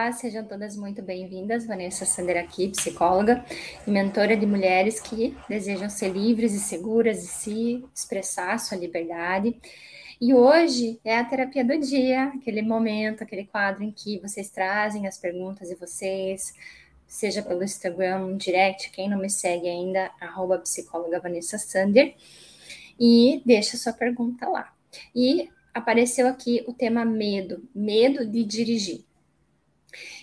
Olá, 0.00 0.12
sejam 0.12 0.42
todas 0.42 0.78
muito 0.78 1.02
bem-vindas. 1.02 1.66
Vanessa 1.66 2.06
Sander 2.06 2.38
aqui, 2.38 2.70
psicóloga 2.70 3.44
e 3.86 3.90
mentora 3.90 4.34
de 4.34 4.46
mulheres 4.46 4.98
que 4.98 5.36
desejam 5.46 5.90
ser 5.90 6.08
livres 6.08 6.54
e 6.54 6.58
seguras 6.58 7.22
e 7.22 7.26
se 7.26 7.84
expressar 7.94 8.58
sua 8.58 8.78
liberdade. 8.78 9.54
E 10.18 10.32
hoje 10.32 10.98
é 11.04 11.18
a 11.18 11.24
terapia 11.24 11.62
do 11.62 11.78
dia, 11.78 12.28
aquele 12.28 12.62
momento, 12.62 13.22
aquele 13.22 13.44
quadro 13.44 13.84
em 13.84 13.92
que 13.92 14.18
vocês 14.20 14.48
trazem 14.48 15.06
as 15.06 15.18
perguntas 15.18 15.68
de 15.68 15.74
vocês, 15.74 16.54
seja 17.06 17.42
pelo 17.42 17.62
Instagram, 17.62 18.38
direct, 18.38 18.90
quem 18.92 19.06
não 19.06 19.18
me 19.18 19.28
segue 19.28 19.68
ainda, 19.68 20.10
arroba 20.18 20.56
psicóloga 20.60 21.20
Vanessa 21.20 21.58
Sander, 21.58 22.14
e 22.98 23.42
deixa 23.44 23.76
sua 23.76 23.92
pergunta 23.92 24.48
lá. 24.48 24.72
E 25.14 25.50
apareceu 25.74 26.26
aqui 26.26 26.64
o 26.66 26.72
tema 26.72 27.04
medo, 27.04 27.68
medo 27.74 28.24
de 28.24 28.42
dirigir. 28.44 29.09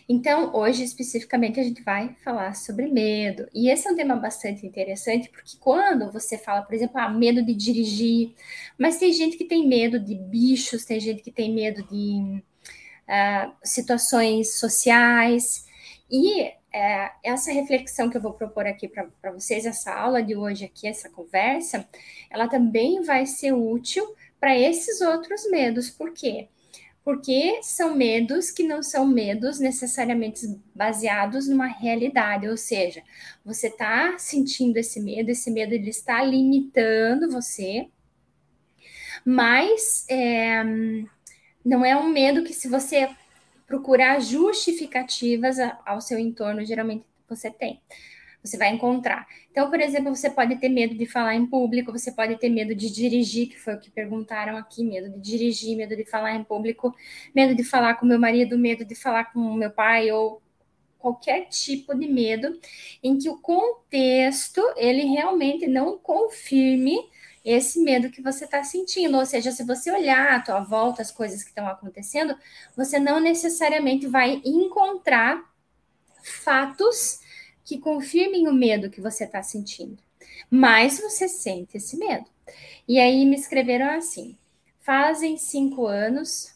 Então, 0.10 0.56
hoje 0.56 0.84
especificamente 0.84 1.60
a 1.60 1.64
gente 1.64 1.84
vai 1.84 2.16
falar 2.24 2.56
sobre 2.56 2.88
medo. 2.88 3.48
E 3.54 3.70
esse 3.70 3.88
é 3.88 3.92
um 3.92 3.96
tema 3.96 4.16
bastante 4.16 4.66
interessante, 4.66 5.30
porque 5.30 5.58
quando 5.60 6.12
você 6.12 6.38
fala, 6.38 6.62
por 6.62 6.74
exemplo, 6.74 6.98
ah, 6.98 7.10
medo 7.10 7.44
de 7.44 7.54
dirigir, 7.54 8.34
mas 8.78 8.98
tem 8.98 9.12
gente 9.12 9.36
que 9.36 9.44
tem 9.44 9.68
medo 9.68 10.00
de 10.00 10.16
bichos, 10.16 10.86
tem 10.86 11.00
gente 11.00 11.22
que 11.22 11.32
tem 11.32 11.54
medo 11.54 11.84
de 11.84 12.42
uh, 13.08 13.52
situações 13.64 14.58
sociais. 14.58 15.66
E 16.10 16.54
é, 16.74 17.12
essa 17.24 17.52
reflexão 17.52 18.10
que 18.10 18.16
eu 18.16 18.22
vou 18.22 18.34
propor 18.34 18.66
aqui 18.66 18.88
para 18.88 19.32
vocês, 19.32 19.66
essa 19.66 19.94
aula 19.94 20.22
de 20.24 20.36
hoje 20.36 20.66
aqui, 20.66 20.88
essa 20.88 21.10
conversa, 21.10 21.88
ela 22.30 22.48
também 22.48 23.02
vai 23.02 23.26
ser 23.26 23.52
útil 23.52 24.16
para 24.40 24.58
esses 24.58 25.02
outros 25.02 25.50
medos. 25.50 25.90
Por 25.90 26.14
quê? 26.14 26.48
Porque 26.56 26.57
são 27.64 27.96
medos 27.96 28.52
que 28.52 28.64
não 28.64 28.84
são 28.84 29.08
medos 29.08 29.60
necessariamente 29.60 30.46
baseados 30.76 31.48
numa 31.48 31.68
realidade, 31.68 32.50
ou 32.50 32.58
seja, 32.58 33.02
você 33.46 33.68
está 33.68 34.18
sentindo 34.18 34.76
esse 34.76 35.00
medo, 35.00 35.30
esse 35.30 35.50
medo 35.50 35.74
ele 35.74 35.90
está 35.90 36.22
limitando 36.22 37.32
você, 37.32 37.88
mas 39.24 40.06
é, 40.10 40.64
não 41.64 41.86
é 41.86 41.96
um 41.96 42.10
medo 42.10 42.44
que 42.44 42.54
se 42.54 42.68
você 42.68 43.10
procurar 43.66 44.20
justificativas 44.20 45.58
ao 45.86 46.02
seu 46.02 46.20
entorno, 46.20 46.66
geralmente 46.66 47.06
você 47.30 47.50
tem 47.50 47.82
você 48.48 48.58
vai 48.58 48.70
encontrar. 48.70 49.28
Então, 49.52 49.70
por 49.70 49.80
exemplo, 49.80 50.16
você 50.16 50.30
pode 50.30 50.56
ter 50.58 50.70
medo 50.70 50.96
de 50.96 51.06
falar 51.06 51.36
em 51.36 51.46
público, 51.46 51.92
você 51.92 52.12
pode 52.12 52.38
ter 52.38 52.50
medo 52.50 52.74
de 52.74 52.90
dirigir, 52.90 53.50
que 53.50 53.60
foi 53.60 53.76
o 53.76 53.80
que 53.80 53.92
perguntaram 53.92 54.58
aqui, 54.58 54.84
medo 54.84 55.10
de 55.10 55.20
dirigir, 55.20 55.76
medo 55.78 55.96
de 55.96 56.06
falar 56.06 56.36
em 56.36 56.44
público, 56.44 56.96
medo 57.36 57.54
de 57.56 57.64
falar 57.64 57.96
com 57.96 58.06
meu 58.06 58.20
marido, 58.20 58.58
medo 58.58 58.86
de 58.86 58.96
falar 58.96 59.32
com 59.34 59.54
meu 59.54 59.72
pai 59.72 60.12
ou 60.12 60.42
qualquer 60.98 61.48
tipo 61.50 61.94
de 61.96 62.08
medo 62.08 62.60
em 63.04 63.18
que 63.18 63.30
o 63.30 63.38
contexto 63.38 64.62
ele 64.76 65.04
realmente 65.04 65.68
não 65.68 65.98
confirme 65.98 66.98
esse 67.46 67.80
medo 67.80 68.10
que 68.10 68.22
você 68.22 68.44
está 68.44 68.62
sentindo. 68.64 69.18
Ou 69.18 69.26
seja, 69.26 69.52
se 69.52 69.64
você 69.64 69.90
olhar 69.90 70.34
à 70.34 70.42
tua 70.42 70.60
volta 70.60 71.02
as 71.02 71.12
coisas 71.12 71.44
que 71.44 71.50
estão 71.50 71.66
acontecendo, 71.68 72.38
você 72.76 73.00
não 73.00 73.20
necessariamente 73.22 74.06
vai 74.06 74.42
encontrar 74.44 75.42
fatos 76.22 77.22
que 77.68 77.78
confirmem 77.78 78.48
o 78.48 78.54
medo 78.54 78.90
que 78.90 79.02
você 79.02 79.26
está 79.26 79.44
sentindo. 79.44 80.02
Mas 80.50 81.02
você 81.02 81.28
sente 81.28 81.76
esse 81.76 81.98
medo. 81.98 82.26
E 82.88 82.98
aí 82.98 83.26
me 83.26 83.36
escreveram 83.36 83.90
assim: 83.90 84.38
fazem 84.80 85.38
cinco 85.38 85.86
anos. 85.86 86.56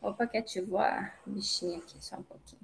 Opa, 0.00 0.28
que 0.28 0.38
ativou 0.38 0.78
a 0.78 1.12
bichinha 1.26 1.78
aqui, 1.78 1.96
só 1.98 2.16
um 2.16 2.22
pouquinho. 2.22 2.62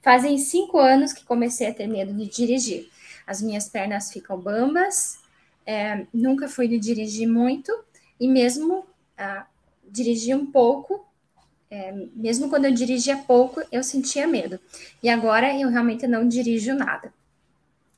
Fazem 0.00 0.38
cinco 0.38 0.78
anos 0.78 1.12
que 1.12 1.24
comecei 1.24 1.66
a 1.66 1.74
ter 1.74 1.88
medo 1.88 2.14
de 2.14 2.26
dirigir. 2.28 2.88
As 3.26 3.42
minhas 3.42 3.68
pernas 3.68 4.12
ficam 4.12 4.38
bambas, 4.38 5.18
é, 5.66 6.06
nunca 6.14 6.48
fui 6.48 6.68
de 6.68 6.78
dirigir 6.78 7.28
muito, 7.28 7.72
e 8.18 8.28
mesmo 8.28 8.86
ah, 9.18 9.46
dirigir 9.90 10.36
um 10.36 10.46
pouco, 10.46 11.04
é, 11.72 11.90
mesmo 12.14 12.50
quando 12.50 12.66
eu 12.66 12.70
dirigia 12.70 13.16
pouco, 13.16 13.62
eu 13.72 13.82
sentia 13.82 14.26
medo. 14.26 14.60
E 15.02 15.08
agora 15.08 15.58
eu 15.58 15.70
realmente 15.70 16.06
não 16.06 16.28
dirijo 16.28 16.74
nada. 16.74 17.10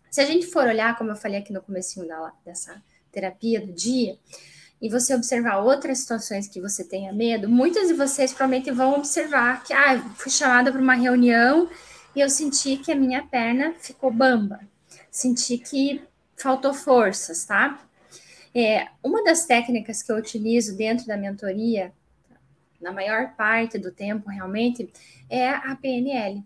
Se 0.09 0.21
a 0.21 0.25
gente 0.25 0.47
for 0.47 0.69
olhar, 0.69 0.97
como 0.97 1.11
eu 1.11 1.17
falei 1.17 1.41
aqui 1.41 1.53
no 1.53 1.61
comecinho 1.61 2.07
da, 2.07 2.33
dessa 2.45 2.81
terapia 3.11 3.61
do 3.61 3.73
dia, 3.73 4.17
e 4.81 4.89
você 4.89 5.13
observar 5.13 5.59
outras 5.59 5.99
situações 5.99 6.47
que 6.47 6.61
você 6.61 6.85
tenha 6.85 7.13
medo, 7.13 7.49
muitas 7.49 7.89
de 7.89 7.95
vocês 7.95 8.33
provavelmente 8.33 8.71
vão 8.71 8.95
observar 8.95 9.65
que, 9.65 9.73
ah, 9.73 9.99
fui 10.19 10.31
chamada 10.31 10.71
para 10.71 10.81
uma 10.81 10.95
reunião 10.95 11.69
e 12.15 12.21
eu 12.21 12.31
senti 12.31 12.77
que 12.77 12.93
a 12.93 12.97
minha 12.97 13.25
perna 13.25 13.75
ficou 13.81 14.13
bamba, 14.13 14.61
senti 15.11 15.59
que 15.59 16.01
faltou 16.37 16.73
forças, 16.73 17.45
tá? 17.45 17.85
É, 18.55 18.87
uma 19.03 19.25
das 19.25 19.47
técnicas 19.47 20.01
que 20.01 20.13
eu 20.13 20.17
utilizo 20.17 20.77
dentro 20.77 21.07
da 21.07 21.17
mentoria 21.17 21.93
na 22.85 22.93
maior 22.93 23.35
parte 23.35 23.79
do 23.79 23.91
tempo, 23.91 24.29
realmente, 24.29 24.93
é 25.31 25.49
a 25.49 25.75
PNL. 25.75 26.45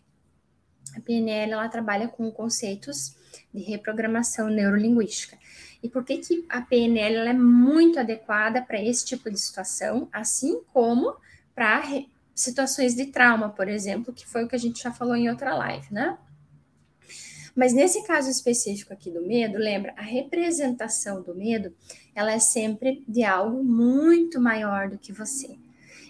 A 0.97 1.01
PNL 1.01 1.53
ela 1.53 1.69
trabalha 1.69 2.07
com 2.07 2.31
conceitos 2.31 3.17
de 3.53 3.61
reprogramação 3.61 4.49
neurolinguística. 4.49 5.37
E 5.83 5.89
por 5.89 6.05
que, 6.05 6.19
que 6.19 6.47
a 6.49 6.61
PNL 6.61 7.17
ela 7.17 7.31
é 7.31 7.35
muito 7.35 7.99
adequada 7.99 8.63
para 8.63 8.81
esse 8.81 9.05
tipo 9.05 9.29
de 9.29 9.39
situação, 9.39 10.09
assim 10.13 10.63
como 10.73 11.17
para 11.55 11.83
situações 12.35 12.95
de 12.95 13.07
trauma, 13.07 13.51
por 13.51 13.69
exemplo, 13.69 14.15
que 14.15 14.27
foi 14.27 14.45
o 14.45 14.49
que 14.49 14.55
a 14.55 14.61
gente 14.61 14.81
já 14.81 14.93
falou 14.93 15.17
em 15.17 15.29
outra 15.29 15.57
live, 15.57 15.93
né? 15.93 16.17
Mas 17.55 17.73
nesse 17.73 18.07
caso 18.07 18.31
específico 18.31 18.93
aqui 18.93 19.11
do 19.11 19.21
medo, 19.27 19.59
lembra, 19.59 19.93
a 19.97 20.03
representação 20.03 21.21
do 21.21 21.35
medo, 21.35 21.75
ela 22.15 22.31
é 22.31 22.39
sempre 22.39 23.03
de 23.09 23.25
algo 23.25 23.65
muito 23.65 24.41
maior 24.41 24.89
do 24.89 24.97
que 24.97 25.13
você. 25.13 25.59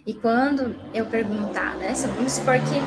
E 0.09 0.15
quando 0.15 0.75
eu 0.95 1.05
perguntar, 1.05 1.77
né? 1.77 1.93
Vamos 2.17 2.33
supor 2.33 2.55
que. 2.55 2.81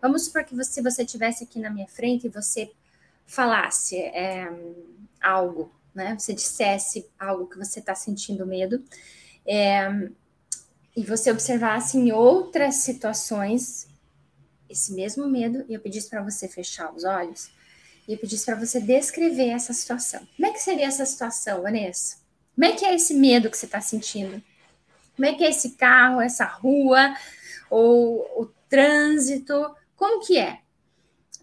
Vamos 0.00 0.26
supor 0.26 0.44
que 0.44 0.54
você, 0.54 0.74
se 0.74 0.80
você 0.80 1.02
estivesse 1.02 1.42
aqui 1.42 1.58
na 1.58 1.68
minha 1.68 1.88
frente 1.88 2.28
e 2.28 2.30
você 2.30 2.70
falasse 3.26 3.98
é, 3.98 4.48
algo, 5.20 5.74
né? 5.92 6.16
Você 6.16 6.32
dissesse 6.32 7.10
algo 7.18 7.48
que 7.48 7.58
você 7.58 7.80
está 7.80 7.92
sentindo 7.96 8.46
medo, 8.46 8.84
é, 9.44 9.88
e 10.96 11.02
você 11.02 11.32
observasse 11.32 11.98
em 11.98 12.12
outras 12.12 12.76
situações 12.76 13.88
esse 14.70 14.92
mesmo 14.92 15.26
medo, 15.26 15.64
e 15.68 15.74
eu 15.74 15.80
pedisse 15.80 16.08
para 16.08 16.22
você 16.22 16.46
fechar 16.46 16.94
os 16.94 17.02
olhos, 17.02 17.50
e 18.06 18.12
eu 18.12 18.18
pedisse 18.18 18.46
para 18.46 18.54
você 18.54 18.80
descrever 18.80 19.48
essa 19.48 19.72
situação. 19.72 20.24
Como 20.36 20.46
é 20.46 20.52
que 20.52 20.60
seria 20.60 20.86
essa 20.86 21.04
situação, 21.04 21.60
Vanessa? 21.60 22.22
Como 22.54 22.64
é 22.64 22.72
que 22.72 22.84
é 22.84 22.94
esse 22.94 23.14
medo 23.14 23.50
que 23.50 23.56
você 23.56 23.66
está 23.66 23.80
sentindo? 23.80 24.42
Como 25.16 25.26
é 25.26 25.34
que 25.34 25.44
é 25.44 25.50
esse 25.50 25.72
carro, 25.72 26.20
essa 26.20 26.44
rua, 26.44 27.14
ou 27.70 28.20
o 28.36 28.50
trânsito? 28.68 29.74
Como 29.96 30.24
que 30.24 30.38
é? 30.38 30.60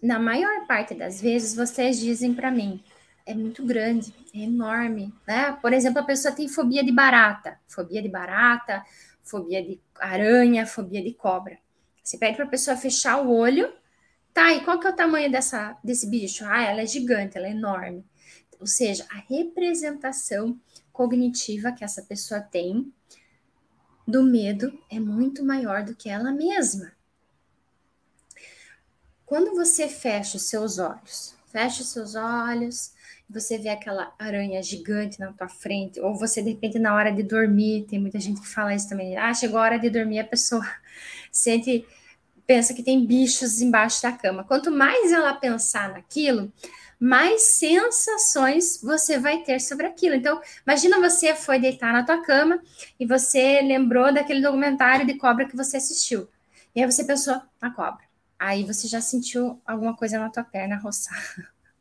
Na 0.02 0.18
maior 0.18 0.66
parte 0.66 0.94
das 0.94 1.20
vezes, 1.20 1.54
vocês 1.54 1.98
dizem 1.98 2.34
para 2.34 2.50
mim, 2.50 2.82
é 3.24 3.34
muito 3.34 3.64
grande, 3.64 4.12
é 4.34 4.40
enorme, 4.40 5.14
né? 5.26 5.52
Por 5.62 5.72
exemplo, 5.72 6.00
a 6.00 6.04
pessoa 6.04 6.34
tem 6.34 6.48
fobia 6.48 6.82
de 6.82 6.90
barata, 6.90 7.58
fobia 7.68 8.02
de 8.02 8.08
barata, 8.08 8.84
fobia 9.22 9.62
de 9.62 9.80
aranha, 10.00 10.66
fobia 10.66 11.02
de 11.02 11.12
cobra. 11.12 11.58
Você 12.02 12.18
pede 12.18 12.36
para 12.36 12.46
a 12.46 12.48
pessoa 12.48 12.76
fechar 12.76 13.22
o 13.22 13.30
olho, 13.30 13.72
tá? 14.34 14.52
E 14.52 14.64
qual 14.64 14.80
que 14.80 14.86
é 14.86 14.90
o 14.90 14.96
tamanho 14.96 15.30
dessa 15.30 15.78
desse 15.84 16.08
bicho? 16.08 16.44
Ah, 16.44 16.62
ela 16.62 16.82
é 16.82 16.86
gigante, 16.86 17.38
ela 17.38 17.46
é 17.46 17.52
enorme. 17.52 18.04
Ou 18.58 18.66
seja, 18.66 19.06
a 19.10 19.18
representação 19.32 20.58
cognitiva 20.92 21.72
que 21.72 21.84
essa 21.84 22.02
pessoa 22.02 22.40
tem 22.40 22.92
do 24.06 24.22
medo 24.22 24.78
é 24.90 24.98
muito 24.98 25.44
maior 25.44 25.84
do 25.84 25.94
que 25.94 26.08
ela 26.08 26.32
mesma. 26.32 26.92
Quando 29.24 29.54
você 29.54 29.88
fecha 29.88 30.36
os 30.36 30.42
seus 30.42 30.78
olhos, 30.78 31.34
fecha 31.46 31.82
os 31.82 31.88
seus 31.88 32.14
olhos, 32.14 32.92
você 33.28 33.56
vê 33.56 33.70
aquela 33.70 34.12
aranha 34.18 34.62
gigante 34.62 35.18
na 35.18 35.32
tua 35.32 35.48
frente, 35.48 36.00
ou 36.00 36.14
você 36.14 36.42
de 36.42 36.50
repente 36.50 36.78
na 36.78 36.94
hora 36.94 37.10
de 37.10 37.22
dormir, 37.22 37.86
tem 37.88 37.98
muita 37.98 38.20
gente 38.20 38.40
que 38.40 38.48
fala 38.48 38.74
isso 38.74 38.88
também. 38.88 39.16
Ah, 39.16 39.32
chegou 39.32 39.58
a 39.58 39.62
hora 39.62 39.78
de 39.78 39.88
dormir, 39.88 40.18
a 40.18 40.24
pessoa 40.24 40.62
sente 41.32 41.86
pensa 42.46 42.74
que 42.74 42.82
tem 42.82 43.06
bichos 43.06 43.60
embaixo 43.62 44.02
da 44.02 44.12
cama. 44.12 44.44
Quanto 44.44 44.70
mais 44.70 45.12
ela 45.12 45.32
pensar 45.32 45.90
naquilo, 45.90 46.52
mais 47.02 47.42
sensações 47.42 48.80
você 48.80 49.18
vai 49.18 49.42
ter 49.42 49.60
sobre 49.60 49.86
aquilo. 49.86 50.14
Então, 50.14 50.40
imagina 50.64 51.00
você 51.00 51.34
foi 51.34 51.58
deitar 51.58 51.92
na 51.92 52.04
tua 52.04 52.22
cama 52.22 52.62
e 53.00 53.04
você 53.04 53.60
lembrou 53.60 54.14
daquele 54.14 54.40
documentário 54.40 55.04
de 55.04 55.14
cobra 55.14 55.48
que 55.48 55.56
você 55.56 55.78
assistiu. 55.78 56.28
E 56.72 56.80
aí 56.80 56.88
você 56.88 57.02
pensou 57.02 57.42
na 57.60 57.74
cobra. 57.74 58.04
Aí 58.38 58.62
você 58.62 58.86
já 58.86 59.00
sentiu 59.00 59.60
alguma 59.66 59.96
coisa 59.96 60.16
na 60.16 60.30
tua 60.30 60.44
perna 60.44 60.76
roçar. 60.76 61.20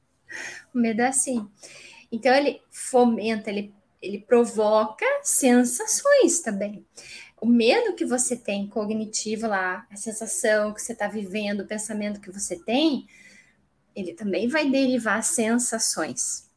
o 0.73 0.79
medo 0.79 1.03
é 1.03 1.09
assim. 1.09 1.47
Então 2.11 2.33
ele 2.33 2.59
fomenta, 2.71 3.51
ele 3.51 3.71
ele 4.01 4.17
provoca 4.17 5.05
sensações 5.21 6.39
também. 6.39 6.83
O 7.39 7.45
medo 7.45 7.93
que 7.93 8.05
você 8.05 8.35
tem 8.35 8.67
cognitivo 8.67 9.45
lá, 9.45 9.85
a 9.91 9.95
sensação 9.95 10.73
que 10.73 10.81
você 10.81 10.93
está 10.93 11.07
vivendo, 11.07 11.61
o 11.61 11.67
pensamento 11.67 12.19
que 12.19 12.31
você 12.31 12.57
tem, 12.57 13.05
ele 13.95 14.13
também 14.13 14.47
vai 14.47 14.69
derivar 14.69 15.23
sensações 15.23 16.49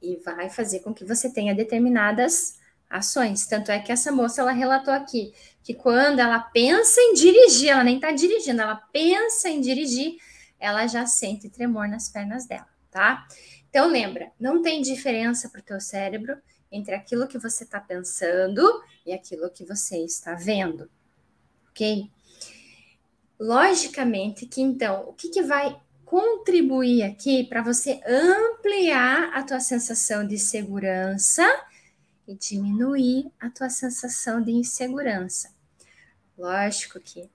e 0.00 0.16
vai 0.16 0.50
fazer 0.50 0.80
com 0.80 0.92
que 0.92 1.04
você 1.04 1.30
tenha 1.30 1.54
determinadas 1.54 2.58
ações. 2.90 3.46
Tanto 3.46 3.70
é 3.70 3.78
que 3.78 3.92
essa 3.92 4.12
moça 4.12 4.40
ela 4.40 4.52
relatou 4.52 4.92
aqui 4.92 5.32
que 5.62 5.74
quando 5.74 6.18
ela 6.18 6.40
pensa 6.40 7.00
em 7.00 7.14
dirigir, 7.14 7.70
ela 7.70 7.84
nem 7.84 7.96
está 7.96 8.10
dirigindo, 8.10 8.60
ela 8.60 8.76
pensa 8.76 9.48
em 9.48 9.60
dirigir, 9.60 10.16
ela 10.58 10.86
já 10.86 11.06
sente 11.06 11.48
tremor 11.48 11.88
nas 11.88 12.08
pernas 12.08 12.46
dela, 12.46 12.68
tá? 12.90 13.26
Então 13.70 13.88
lembra, 13.88 14.32
não 14.38 14.60
tem 14.60 14.82
diferença 14.82 15.48
para 15.48 15.60
o 15.60 15.64
teu 15.64 15.80
cérebro 15.80 16.36
entre 16.70 16.94
aquilo 16.94 17.28
que 17.28 17.38
você 17.38 17.64
está 17.64 17.80
pensando 17.80 18.62
e 19.06 19.12
aquilo 19.12 19.50
que 19.50 19.64
você 19.64 19.98
está 19.98 20.34
vendo, 20.34 20.90
ok? 21.70 22.10
Logicamente 23.38 24.46
que 24.46 24.60
então, 24.60 25.08
o 25.08 25.12
que, 25.12 25.28
que 25.28 25.42
vai 25.42 25.80
contribuir 26.12 27.04
aqui 27.04 27.42
para 27.42 27.62
você 27.62 27.98
ampliar 28.06 29.32
a 29.32 29.42
tua 29.42 29.60
sensação 29.60 30.26
de 30.26 30.36
segurança 30.36 31.42
e 32.28 32.34
diminuir 32.34 33.32
a 33.40 33.48
tua 33.48 33.70
sensação 33.70 34.42
de 34.42 34.50
insegurança. 34.50 35.54
Lógico 36.36 37.00
que 37.00 37.30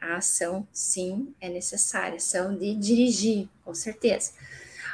a 0.00 0.16
ação, 0.16 0.66
sim, 0.72 1.34
é 1.42 1.50
necessária, 1.50 2.16
ação 2.16 2.56
de 2.56 2.74
dirigir, 2.74 3.50
com 3.62 3.74
certeza. 3.74 4.32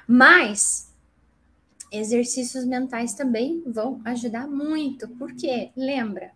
Mas 0.04 0.92
exercícios 1.92 2.64
mentais 2.64 3.14
também 3.14 3.62
vão 3.64 4.02
ajudar 4.04 4.48
muito, 4.48 5.06
porque 5.10 5.70
lembra, 5.76 6.32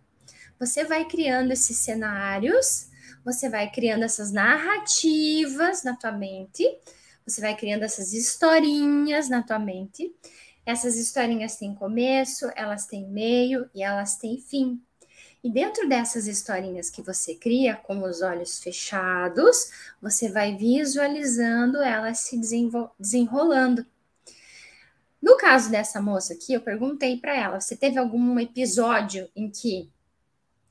você 0.57 0.85
vai 0.85 1.03
criando 1.03 1.51
esses 1.51 1.75
cenários 1.75 2.87
você 3.23 3.49
vai 3.49 3.69
criando 3.69 4.03
essas 4.03 4.31
narrativas 4.31 5.83
na 5.83 5.95
tua 5.95 6.11
mente, 6.11 6.65
você 7.25 7.39
vai 7.39 7.55
criando 7.55 7.83
essas 7.83 8.13
historinhas 8.13 9.29
na 9.29 9.41
tua 9.41 9.59
mente. 9.59 10.13
Essas 10.65 10.95
historinhas 10.95 11.57
têm 11.57 11.73
começo, 11.73 12.49
elas 12.55 12.85
têm 12.85 13.07
meio 13.07 13.69
e 13.73 13.83
elas 13.83 14.17
têm 14.17 14.37
fim. 14.37 14.81
E 15.43 15.49
dentro 15.49 15.89
dessas 15.89 16.25
historinhas 16.25 16.89
que 16.89 17.01
você 17.01 17.35
cria 17.35 17.75
com 17.75 18.01
os 18.03 18.21
olhos 18.21 18.59
fechados, 18.59 19.93
você 20.01 20.29
vai 20.29 20.55
visualizando 20.55 21.81
elas 21.81 22.19
se 22.19 22.39
desenrolando. 22.97 23.85
No 25.21 25.37
caso 25.37 25.69
dessa 25.69 26.01
moça 26.01 26.33
aqui, 26.33 26.53
eu 26.53 26.61
perguntei 26.61 27.17
para 27.17 27.35
ela: 27.35 27.59
você 27.59 27.75
teve 27.75 27.97
algum 27.97 28.39
episódio 28.39 29.29
em 29.35 29.49
que 29.49 29.89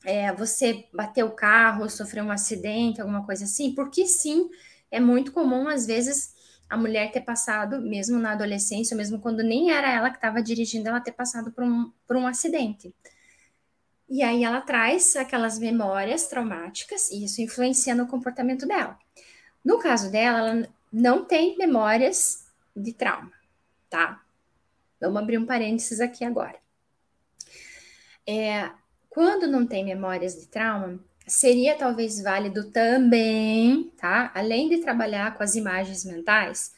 é, 0.05 0.33
você 0.33 0.87
bateu 0.93 1.27
o 1.27 1.33
carro, 1.33 1.89
sofreu 1.89 2.25
um 2.25 2.31
acidente, 2.31 3.01
alguma 3.01 3.25
coisa 3.25 3.45
assim, 3.45 3.75
porque 3.75 4.07
sim, 4.07 4.51
é 4.91 5.01
muito 5.01 5.33
comum, 5.33 5.69
às 5.69 5.87
vezes, 5.87 6.35
a 6.69 6.77
mulher 6.77 7.13
ter 7.13 7.21
passado, 7.21 7.81
mesmo 7.81 8.19
na 8.19 8.33
adolescência, 8.33 8.97
mesmo 8.97 9.21
quando 9.21 9.43
nem 9.43 9.71
era 9.71 9.91
ela 9.91 10.11
que 10.11 10.17
estava 10.17 10.43
dirigindo, 10.43 10.89
ela 10.89 11.01
ter 11.01 11.13
passado 11.13 11.53
por 11.53 11.63
um, 11.65 11.93
por 12.07 12.17
um 12.17 12.27
acidente. 12.27 12.95
E 14.09 14.23
aí 14.23 14.45
ela 14.45 14.61
traz 14.61 15.17
aquelas 15.17 15.59
memórias 15.59 16.27
traumáticas 16.27 17.11
e 17.11 17.25
isso 17.25 17.41
influencia 17.41 17.95
no 17.95 18.07
comportamento 18.07 18.67
dela. 18.67 18.99
No 19.65 19.79
caso 19.79 20.11
dela, 20.11 20.39
ela 20.39 20.69
não 20.93 21.25
tem 21.25 21.57
memórias 21.57 22.47
de 22.77 22.93
trauma, 22.93 23.33
tá? 23.89 24.23
Vamos 25.01 25.23
abrir 25.23 25.39
um 25.39 25.47
parênteses 25.47 26.01
aqui 26.01 26.25
agora. 26.25 26.59
É, 28.27 28.71
quando 29.13 29.47
não 29.47 29.67
tem 29.67 29.85
memórias 29.85 30.35
de 30.41 30.47
trauma, 30.47 30.99
seria 31.27 31.77
talvez 31.77 32.23
válido 32.23 32.71
também, 32.71 33.93
tá? 33.99 34.33
Além 34.35 34.71
de 34.71 34.79
trabalhar 34.79 35.37
com 35.37 35.43
as 35.43 35.55
imagens 35.55 36.05
mentais, 36.05 36.73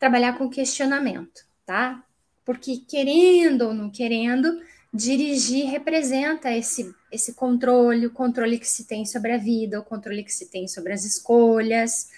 trabalhar 0.00 0.36
com 0.36 0.50
questionamento, 0.50 1.46
tá? 1.64 2.04
Porque 2.44 2.78
querendo 2.78 3.62
ou 3.62 3.74
não 3.74 3.88
querendo, 3.88 4.60
dirigir 4.92 5.66
representa 5.66 6.50
esse, 6.50 6.92
esse 7.12 7.34
controle, 7.34 8.06
o 8.06 8.12
controle 8.12 8.58
que 8.58 8.68
se 8.68 8.84
tem 8.84 9.06
sobre 9.06 9.32
a 9.32 9.38
vida, 9.38 9.78
o 9.78 9.84
controle 9.84 10.24
que 10.24 10.32
se 10.32 10.50
tem 10.50 10.66
sobre 10.66 10.92
as 10.92 11.04
escolhas. 11.04 12.08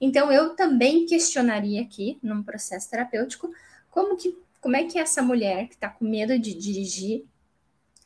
Então, 0.00 0.30
eu 0.30 0.54
também 0.54 1.04
questionaria 1.06 1.82
aqui, 1.82 2.18
num 2.22 2.42
processo 2.44 2.88
terapêutico, 2.88 3.52
como 3.90 4.16
que 4.16 4.40
como 4.60 4.76
é 4.76 4.84
que 4.84 4.96
essa 4.96 5.20
mulher 5.20 5.66
que 5.66 5.74
está 5.74 5.88
com 5.88 6.04
medo 6.04 6.38
de 6.38 6.54
dirigir 6.54 7.24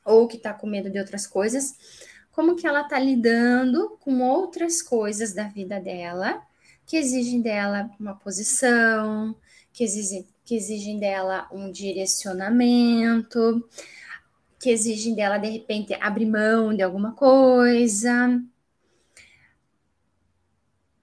ou 0.07 0.27
que 0.27 0.37
está 0.37 0.55
com 0.55 0.67
medo 0.67 0.89
de 0.89 0.99
outras 0.99 1.27
coisas, 1.27 1.75
como 2.31 2.57
que 2.57 2.67
ela 2.67 2.83
está 2.83 2.99
lidando 2.99 3.99
com 4.01 4.23
outras 4.23 4.81
coisas 4.81 5.35
da 5.35 5.49
vida 5.49 5.81
dela 5.81 6.43
que 6.87 6.97
exigem 6.97 7.43
dela 7.43 7.91
uma 7.99 8.15
posição, 8.15 9.35
que 9.73 9.83
exigem, 9.83 10.27
que 10.45 10.55
exigem 10.55 10.99
dela 11.01 11.49
um 11.51 11.71
direcionamento, 11.73 13.69
que 14.59 14.71
exigem 14.71 15.15
dela, 15.15 15.37
de 15.37 15.49
repente, 15.49 15.95
abrir 15.95 16.27
mão 16.27 16.75
de 16.75 16.83
alguma 16.83 17.13
coisa. 17.13 18.41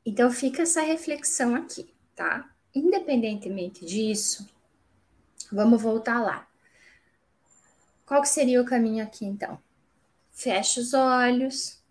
Então, 0.06 0.32
fica 0.32 0.64
essa 0.64 0.82
reflexão 0.82 1.54
aqui, 1.54 1.94
tá? 2.16 2.50
Independentemente 2.74 3.86
disso, 3.86 4.48
vamos 5.52 5.82
voltar 5.82 6.20
lá. 6.22 6.48
Qual 8.14 8.22
que 8.22 8.30
seria 8.30 8.62
o 8.62 8.66
caminho 8.66 9.04
aqui, 9.04 9.26
então? 9.26 9.60
Fecha 10.30 10.80
os 10.80 10.94
olhos. 10.94 11.82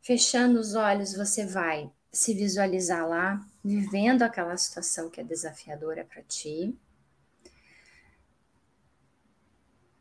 Fechando 0.00 0.60
os 0.60 0.76
olhos, 0.76 1.16
você 1.16 1.44
vai 1.44 1.90
se 2.12 2.32
visualizar 2.32 3.04
lá, 3.08 3.44
vivendo 3.64 4.22
aquela 4.22 4.56
situação 4.56 5.10
que 5.10 5.20
é 5.20 5.24
desafiadora 5.24 6.04
para 6.04 6.22
ti. 6.22 6.78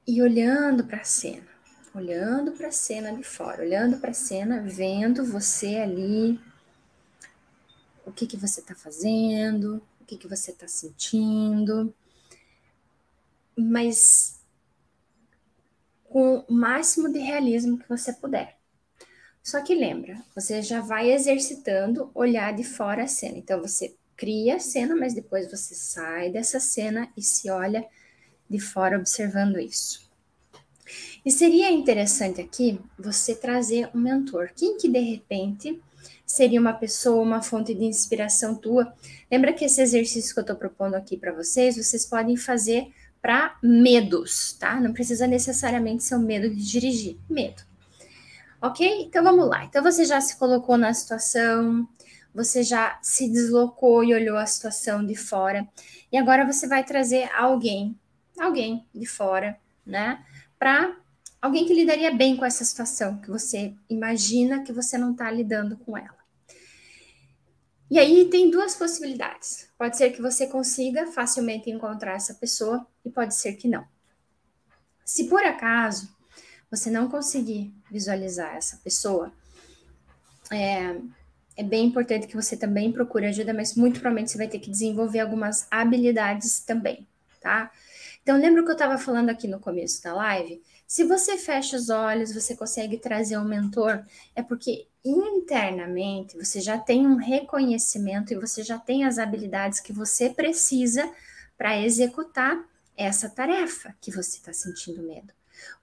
E 0.06 0.22
olhando 0.22 0.86
para 0.86 1.02
a 1.02 1.04
cena, 1.04 1.50
olhando 1.96 2.52
para 2.52 2.68
a 2.68 2.72
cena 2.72 3.12
de 3.12 3.24
fora, 3.24 3.64
olhando 3.64 3.98
para 3.98 4.12
a 4.12 4.14
cena, 4.14 4.62
vendo 4.62 5.26
você 5.26 5.78
ali, 5.78 6.40
o 8.06 8.12
que, 8.12 8.28
que 8.28 8.38
você 8.38 8.60
está 8.60 8.76
fazendo, 8.76 9.82
o 10.00 10.06
que, 10.06 10.16
que 10.16 10.28
você 10.28 10.52
está 10.52 10.68
sentindo, 10.68 11.92
mas 13.58 14.43
com 16.14 16.46
o 16.48 16.54
máximo 16.54 17.12
de 17.12 17.18
realismo 17.18 17.80
que 17.80 17.90
você 17.90 18.14
puder. 18.14 18.56
Só 19.42 19.62
que 19.62 19.74
lembra, 19.74 20.24
você 20.36 20.62
já 20.62 20.80
vai 20.80 21.12
exercitando 21.12 22.12
olhar 22.14 22.54
de 22.54 22.64
fora 22.64 23.06
a 23.06 23.08
cena. 23.08 23.40
Então 23.40 23.60
você 23.60 23.96
cria 24.16 24.58
a 24.58 24.60
cena, 24.60 24.96
mas 24.96 25.16
depois 25.16 25.50
você 25.50 25.74
sai 25.74 26.30
dessa 26.30 26.60
cena 26.60 27.12
e 27.18 27.22
se 27.24 27.50
olha 27.50 27.84
de 28.48 28.60
fora 28.60 28.96
observando 28.96 29.60
isso. 29.60 30.08
E 31.26 31.32
seria 31.32 31.72
interessante 31.72 32.40
aqui 32.40 32.80
você 32.98 33.34
trazer 33.34 33.90
um 33.96 34.00
mentor. 34.00 34.52
Quem 34.56 34.78
que 34.78 34.88
de 34.88 35.00
repente 35.00 35.82
seria 36.28 36.62
uma 36.62 36.74
pessoa, 36.74 37.24
uma 37.24 37.42
fonte 37.42 37.74
de 37.74 37.86
inspiração 37.86 38.54
tua? 38.54 38.94
Lembra 39.32 39.52
que 39.52 39.66
esse 39.66 39.82
exercício 39.82 40.32
que 40.32 40.40
eu 40.40 40.44
estou 40.44 40.56
propondo 40.56 40.94
aqui 40.94 41.18
para 41.18 41.34
vocês, 41.34 41.76
vocês 41.76 42.06
podem 42.06 42.38
fazer 42.38 42.94
para 43.24 43.58
medos, 43.64 44.52
tá? 44.60 44.82
Não 44.82 44.92
precisa 44.92 45.26
necessariamente 45.26 46.04
ser 46.04 46.16
o 46.16 46.20
medo 46.20 46.54
de 46.54 46.62
dirigir, 46.70 47.18
medo. 47.30 47.64
Ok? 48.62 48.86
Então 49.06 49.24
vamos 49.24 49.48
lá. 49.48 49.64
Então 49.64 49.82
você 49.82 50.04
já 50.04 50.20
se 50.20 50.36
colocou 50.36 50.78
na 50.78 50.94
situação, 50.94 51.88
você 52.36 52.64
já 52.64 53.00
se 53.02 53.30
deslocou 53.30 54.04
e 54.04 54.14
olhou 54.14 54.36
a 54.36 54.46
situação 54.46 55.06
de 55.06 55.16
fora, 55.16 55.66
e 56.12 56.18
agora 56.18 56.46
você 56.46 56.68
vai 56.68 56.84
trazer 56.84 57.32
alguém, 57.34 57.98
alguém 58.38 58.86
de 58.94 59.06
fora, 59.06 59.58
né? 59.86 60.22
Para 60.60 60.94
alguém 61.42 61.66
que 61.66 61.74
lidaria 61.74 62.14
bem 62.14 62.36
com 62.36 62.44
essa 62.44 62.66
situação, 62.66 63.20
que 63.20 63.30
você 63.30 63.74
imagina 63.90 64.64
que 64.64 64.74
você 64.74 64.98
não 64.98 65.14
está 65.14 65.32
lidando 65.32 65.78
com 65.78 65.98
ela. 65.98 66.23
E 67.94 68.00
aí 68.00 68.28
tem 68.28 68.50
duas 68.50 68.74
possibilidades. 68.74 69.70
Pode 69.78 69.98
ser 69.98 70.10
que 70.10 70.20
você 70.20 70.48
consiga 70.48 71.06
facilmente 71.12 71.70
encontrar 71.70 72.16
essa 72.16 72.34
pessoa 72.34 72.88
e 73.06 73.10
pode 73.12 73.36
ser 73.36 73.54
que 73.54 73.68
não. 73.68 73.86
Se 75.06 75.26
por 75.26 75.44
acaso 75.44 76.10
você 76.72 76.90
não 76.90 77.08
conseguir 77.08 77.72
visualizar 77.92 78.56
essa 78.56 78.78
pessoa, 78.78 79.32
é, 80.52 80.96
é 81.56 81.64
bem 81.64 81.86
importante 81.86 82.26
que 82.26 82.36
você 82.36 82.58
também 82.58 82.92
procure 82.92 83.28
ajuda, 83.28 83.54
mas 83.54 83.76
muito 83.76 84.00
provavelmente 84.00 84.32
você 84.32 84.40
vai 84.40 84.48
ter 84.48 84.58
que 84.58 84.72
desenvolver 84.72 85.20
algumas 85.20 85.68
habilidades 85.70 86.62
também, 86.62 87.08
tá? 87.40 87.72
Então, 88.24 88.40
lembra 88.40 88.64
o 88.64 88.66
que 88.66 88.72
eu 88.72 88.76
estava 88.76 88.98
falando 88.98 89.30
aqui 89.30 89.48
no 89.48 89.60
começo 89.60 90.02
da 90.02 90.16
live? 90.16 90.64
Se 90.94 91.04
você 91.04 91.40
fecha 91.40 91.76
os 91.76 91.90
olhos, 91.90 92.32
você 92.32 92.56
consegue 92.56 93.00
trazer 93.00 93.36
um 93.40 93.44
mentor, 93.44 94.06
é 94.36 94.44
porque 94.44 94.86
internamente 95.04 96.38
você 96.38 96.62
já 96.62 96.78
tem 96.78 97.08
um 97.08 97.16
reconhecimento 97.16 98.32
e 98.32 98.40
você 98.40 98.62
já 98.62 98.78
tem 98.78 99.04
as 99.04 99.18
habilidades 99.18 99.80
que 99.80 99.92
você 99.92 100.30
precisa 100.30 101.12
para 101.58 101.82
executar 101.82 102.64
essa 102.96 103.28
tarefa 103.28 103.96
que 104.00 104.12
você 104.12 104.38
está 104.38 104.54
sentindo 104.54 105.02
medo. 105.02 105.34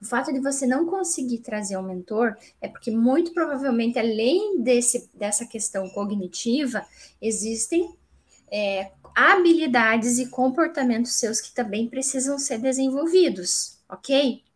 O 0.00 0.04
fato 0.04 0.32
de 0.32 0.38
você 0.38 0.64
não 0.64 0.86
conseguir 0.86 1.38
trazer 1.38 1.76
um 1.76 1.82
mentor 1.82 2.36
é 2.60 2.68
porque, 2.68 2.92
muito 2.92 3.34
provavelmente, 3.34 3.98
além 3.98 4.62
desse, 4.62 5.10
dessa 5.12 5.44
questão 5.44 5.90
cognitiva, 5.90 6.86
existem 7.20 7.92
é, 8.48 8.92
habilidades 9.12 10.20
e 10.20 10.28
comportamentos 10.28 11.14
seus 11.14 11.40
que 11.40 11.52
também 11.52 11.88
precisam 11.88 12.38
ser 12.38 12.58
desenvolvidos, 12.58 13.76
ok? 13.88 14.48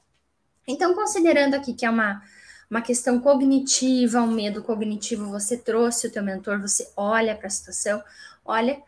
Então, 0.66 0.94
considerando 0.94 1.54
aqui 1.54 1.72
que 1.74 1.84
é 1.84 1.90
uma, 1.90 2.22
uma 2.70 2.80
questão 2.80 3.20
cognitiva, 3.20 4.20
um 4.20 4.32
medo 4.32 4.62
cognitivo, 4.62 5.30
você 5.30 5.56
trouxe 5.56 6.06
o 6.06 6.10
teu 6.10 6.22
mentor, 6.22 6.60
você 6.60 6.90
olha 6.96 7.34
para 7.34 7.46
a 7.46 7.50
situação, 7.50 8.02
olha 8.44 8.82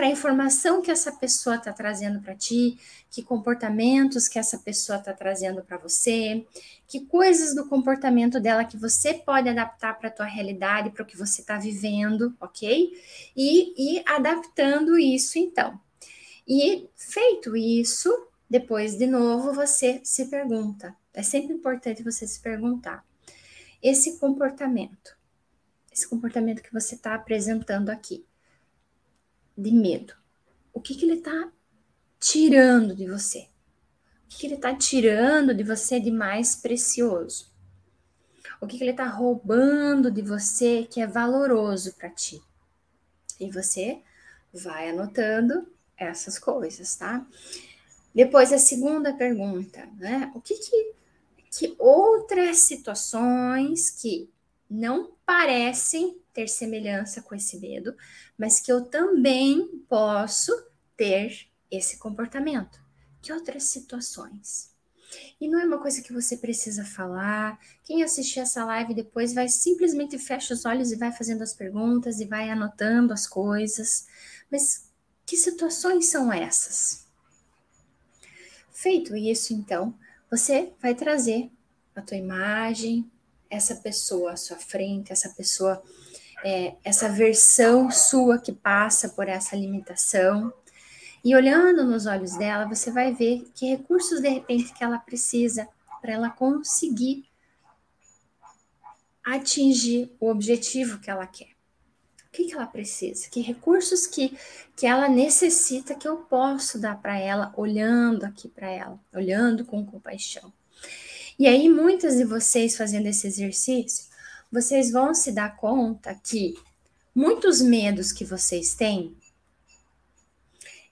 para 0.00 0.06
a 0.06 0.10
informação 0.10 0.80
que 0.80 0.90
essa 0.90 1.12
pessoa 1.12 1.56
está 1.56 1.74
trazendo 1.74 2.22
para 2.22 2.34
ti, 2.34 2.78
que 3.10 3.22
comportamentos 3.22 4.28
que 4.28 4.38
essa 4.38 4.56
pessoa 4.56 4.98
está 4.98 5.12
trazendo 5.12 5.62
para 5.62 5.76
você, 5.76 6.46
que 6.88 7.00
coisas 7.00 7.54
do 7.54 7.68
comportamento 7.68 8.40
dela 8.40 8.64
que 8.64 8.78
você 8.78 9.12
pode 9.12 9.50
adaptar 9.50 9.98
para 9.98 10.08
a 10.08 10.12
tua 10.12 10.24
realidade, 10.24 10.88
para 10.88 11.02
o 11.02 11.06
que 11.06 11.18
você 11.18 11.42
está 11.42 11.58
vivendo, 11.58 12.34
ok? 12.40 12.92
E, 13.36 13.96
e 13.96 14.02
adaptando 14.06 14.98
isso 14.98 15.38
então. 15.38 15.78
E 16.48 16.88
feito 16.96 17.54
isso, 17.54 18.10
depois 18.50 18.98
de 18.98 19.06
novo 19.06 19.54
você 19.54 20.00
se 20.02 20.26
pergunta. 20.26 20.96
É 21.14 21.22
sempre 21.22 21.54
importante 21.54 22.02
você 22.02 22.26
se 22.26 22.40
perguntar. 22.40 23.06
Esse 23.80 24.18
comportamento, 24.18 25.16
esse 25.92 26.08
comportamento 26.08 26.60
que 26.60 26.72
você 26.72 26.96
está 26.96 27.14
apresentando 27.14 27.90
aqui, 27.90 28.26
de 29.56 29.70
medo. 29.70 30.14
O 30.72 30.80
que, 30.80 30.96
que 30.96 31.04
ele 31.04 31.18
está 31.18 31.52
tirando 32.18 32.94
de 32.94 33.06
você? 33.06 33.48
O 34.24 34.28
que, 34.28 34.38
que 34.38 34.46
ele 34.46 34.54
está 34.54 34.74
tirando 34.74 35.54
de 35.54 35.62
você 35.62 36.00
de 36.00 36.10
mais 36.10 36.56
precioso? 36.56 37.50
O 38.60 38.66
que, 38.66 38.76
que 38.76 38.84
ele 38.84 38.90
está 38.90 39.06
roubando 39.06 40.10
de 40.10 40.22
você 40.22 40.84
que 40.84 41.00
é 41.00 41.06
valoroso 41.06 41.94
para 41.94 42.10
ti? 42.10 42.40
E 43.38 43.50
você 43.50 44.02
vai 44.52 44.90
anotando 44.90 45.66
essas 45.96 46.38
coisas, 46.38 46.96
tá? 46.96 47.26
Depois 48.14 48.52
a 48.52 48.58
segunda 48.58 49.12
pergunta, 49.14 49.88
né? 49.96 50.30
O 50.34 50.40
que 50.40 50.54
que, 50.54 50.94
que 51.50 51.76
outras 51.78 52.58
situações 52.58 53.90
que 53.90 54.30
não 54.68 55.12
parecem 55.26 56.20
ter 56.32 56.48
semelhança 56.48 57.20
com 57.20 57.34
esse 57.34 57.58
medo, 57.58 57.94
mas 58.38 58.60
que 58.60 58.70
eu 58.70 58.84
também 58.84 59.84
posso 59.88 60.52
ter 60.96 61.48
esse 61.70 61.98
comportamento. 61.98 62.80
Que 63.20 63.32
outras 63.32 63.64
situações? 63.64 64.70
E 65.40 65.48
não 65.48 65.58
é 65.58 65.64
uma 65.64 65.78
coisa 65.78 66.00
que 66.02 66.12
você 66.12 66.36
precisa 66.36 66.84
falar. 66.84 67.58
Quem 67.82 68.02
assistir 68.02 68.40
essa 68.40 68.64
live 68.64 68.94
depois 68.94 69.34
vai 69.34 69.48
simplesmente 69.48 70.18
fecha 70.18 70.54
os 70.54 70.64
olhos 70.64 70.92
e 70.92 70.96
vai 70.96 71.10
fazendo 71.10 71.42
as 71.42 71.52
perguntas 71.52 72.20
e 72.20 72.24
vai 72.24 72.48
anotando 72.48 73.12
as 73.12 73.26
coisas. 73.26 74.06
Mas 74.50 74.88
que 75.26 75.36
situações 75.36 76.06
são 76.06 76.32
essas? 76.32 77.09
Feito 78.80 79.14
isso, 79.14 79.52
então, 79.52 79.92
você 80.30 80.72
vai 80.80 80.94
trazer 80.94 81.50
a 81.94 82.00
tua 82.00 82.16
imagem, 82.16 83.10
essa 83.50 83.74
pessoa 83.74 84.32
à 84.32 84.36
sua 84.38 84.56
frente, 84.56 85.12
essa 85.12 85.28
pessoa, 85.28 85.82
é, 86.42 86.76
essa 86.82 87.06
versão 87.06 87.90
sua 87.90 88.38
que 88.38 88.52
passa 88.52 89.10
por 89.10 89.28
essa 89.28 89.54
limitação. 89.54 90.50
E 91.22 91.36
olhando 91.36 91.84
nos 91.84 92.06
olhos 92.06 92.38
dela, 92.38 92.66
você 92.66 92.90
vai 92.90 93.12
ver 93.12 93.50
que 93.54 93.66
recursos 93.66 94.22
de 94.22 94.30
repente 94.30 94.72
que 94.72 94.82
ela 94.82 94.98
precisa 94.98 95.68
para 96.00 96.12
ela 96.12 96.30
conseguir 96.30 97.28
atingir 99.22 100.10
o 100.18 100.30
objetivo 100.30 100.98
que 101.00 101.10
ela 101.10 101.26
quer. 101.26 101.50
O 102.30 102.32
que, 102.32 102.44
que 102.44 102.54
ela 102.54 102.66
precisa? 102.66 103.28
Que 103.28 103.40
recursos 103.40 104.06
que, 104.06 104.38
que 104.76 104.86
ela 104.86 105.08
necessita 105.08 105.96
que 105.96 106.06
eu 106.06 106.18
posso 106.18 106.78
dar 106.78 107.02
para 107.02 107.18
ela, 107.18 107.52
olhando 107.56 108.22
aqui 108.22 108.48
para 108.48 108.70
ela, 108.70 109.00
olhando 109.12 109.64
com 109.64 109.84
compaixão. 109.84 110.52
E 111.36 111.48
aí, 111.48 111.68
muitas 111.68 112.16
de 112.16 112.24
vocês 112.24 112.76
fazendo 112.76 113.06
esse 113.06 113.26
exercício, 113.26 114.04
vocês 114.50 114.92
vão 114.92 115.12
se 115.12 115.32
dar 115.32 115.56
conta 115.56 116.14
que 116.14 116.54
muitos 117.12 117.60
medos 117.60 118.12
que 118.12 118.24
vocês 118.24 118.74
têm, 118.74 119.16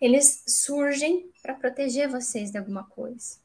eles 0.01 0.43
surgem 0.47 1.31
para 1.41 1.55
proteger 1.55 2.09
vocês 2.09 2.51
de 2.51 2.59
alguma 2.59 2.83
coisa. 2.83 3.37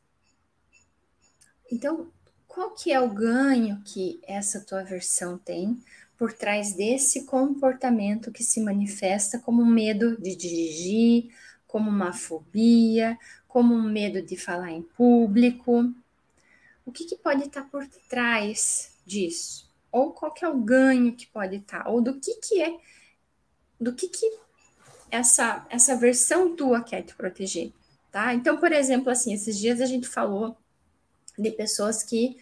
Então, 1.72 2.12
qual 2.48 2.72
que 2.72 2.92
é 2.92 3.00
o 3.00 3.14
ganho 3.14 3.82
que 3.84 4.20
essa 4.24 4.62
tua 4.62 4.84
versão 4.84 5.38
tem 5.38 5.82
por 6.18 6.34
trás 6.34 6.74
desse 6.74 7.26
comportamento 7.26 8.32
que 8.32 8.44
se 8.44 8.62
manifesta 8.62 9.40
como 9.40 9.62
um 9.62 9.68
medo 9.68 10.16
de 10.22 10.36
dirigir, 10.36 11.30
como 11.68 11.90
uma 11.90 12.14
fobia, 12.14 13.18
como 13.48 13.74
um 13.74 13.84
medo 13.84 14.22
de 14.22 14.38
falar 14.38 14.72
em 14.72 14.82
público? 14.82 15.94
o 16.86 16.92
que, 16.92 17.06
que 17.06 17.16
pode 17.16 17.44
estar 17.44 17.64
por 17.70 17.88
trás 18.10 18.92
disso? 19.06 19.72
Ou 19.92 20.12
qual 20.12 20.34
é 20.42 20.48
o 20.48 20.58
ganho 20.58 21.16
que 21.16 21.28
pode 21.28 21.58
estar? 21.58 21.88
Ou 21.88 22.02
do 22.02 22.20
que 22.20 22.36
que 22.36 22.62
é, 22.62 22.78
do 23.80 23.94
que 23.94 24.08
que 24.08 24.40
essa, 25.12 25.66
essa 25.70 25.96
versão 25.96 26.56
tua 26.56 26.82
quer 26.82 27.04
te 27.04 27.14
proteger, 27.16 27.72
tá? 28.12 28.34
Então, 28.34 28.58
por 28.58 28.72
exemplo, 28.72 29.10
assim, 29.10 29.34
esses 29.34 29.58
dias 29.58 29.80
a 29.80 29.86
gente 29.86 30.08
falou 30.08 30.58
de 31.38 31.52
pessoas 31.52 32.04
que 32.04 32.38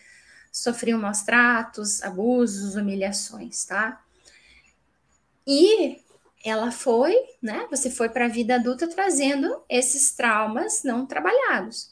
sofriam 0.52 1.00
maus 1.00 1.22
tratos, 1.22 2.04
abusos, 2.04 2.76
humilhações, 2.76 3.64
tá? 3.64 4.04
E 5.48 6.00
ela 6.44 6.72
foi, 6.72 7.16
né? 7.42 7.68
Você 7.70 7.90
foi 7.90 8.10
para 8.10 8.26
a 8.26 8.30
vida 8.30 8.56
adulta 8.56 8.88
trazendo 8.88 9.64
esses 9.70 10.12
traumas 10.14 10.84
não 10.84 11.06
trabalhados. 11.06 11.92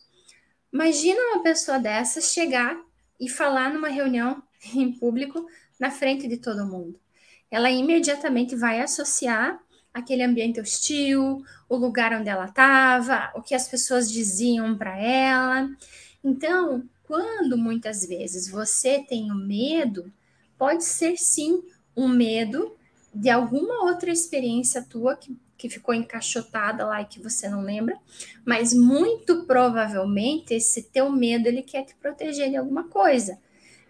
Imagina 0.71 1.19
uma 1.33 1.43
pessoa 1.43 1.79
dessa 1.79 2.21
chegar 2.21 2.77
e 3.19 3.29
falar 3.29 3.73
numa 3.73 3.89
reunião 3.89 4.41
em 4.73 4.91
público 4.91 5.45
na 5.79 5.89
frente 5.89 6.27
de 6.27 6.37
todo 6.37 6.65
mundo. 6.65 6.99
Ela 7.49 7.71
imediatamente 7.71 8.55
vai 8.55 8.81
associar 8.81 9.59
aquele 9.93 10.23
ambiente 10.23 10.59
hostil, 10.59 11.43
o 11.67 11.75
lugar 11.75 12.13
onde 12.13 12.29
ela 12.29 12.45
estava, 12.45 13.31
o 13.35 13.41
que 13.41 13.55
as 13.55 13.67
pessoas 13.67 14.11
diziam 14.11 14.77
para 14.77 14.97
ela. 14.97 15.69
Então, 16.23 16.87
quando 17.09 17.57
muitas 17.57 18.05
vezes 18.05 18.47
você 18.47 18.99
tem 18.99 19.31
o 19.31 19.33
um 19.33 19.47
medo, 19.47 20.13
pode 20.59 20.83
ser 20.83 21.17
sim 21.17 21.63
um 21.97 22.07
medo 22.07 22.71
de 23.11 23.31
alguma 23.31 23.85
outra 23.85 24.11
experiência 24.11 24.85
tua 24.87 25.15
que 25.15 25.35
que 25.59 25.69
ficou 25.69 25.93
encaixotada 25.93 26.85
lá 26.85 27.01
e 27.01 27.05
que 27.05 27.21
você 27.21 27.49
não 27.49 27.61
lembra, 27.61 27.99
mas 28.45 28.73
muito 28.73 29.43
provavelmente 29.43 30.53
esse 30.53 30.83
teu 30.83 31.11
medo 31.11 31.47
ele 31.47 31.61
quer 31.61 31.83
te 31.83 31.93
proteger 31.95 32.49
de 32.49 32.55
alguma 32.55 32.85
coisa, 32.85 33.37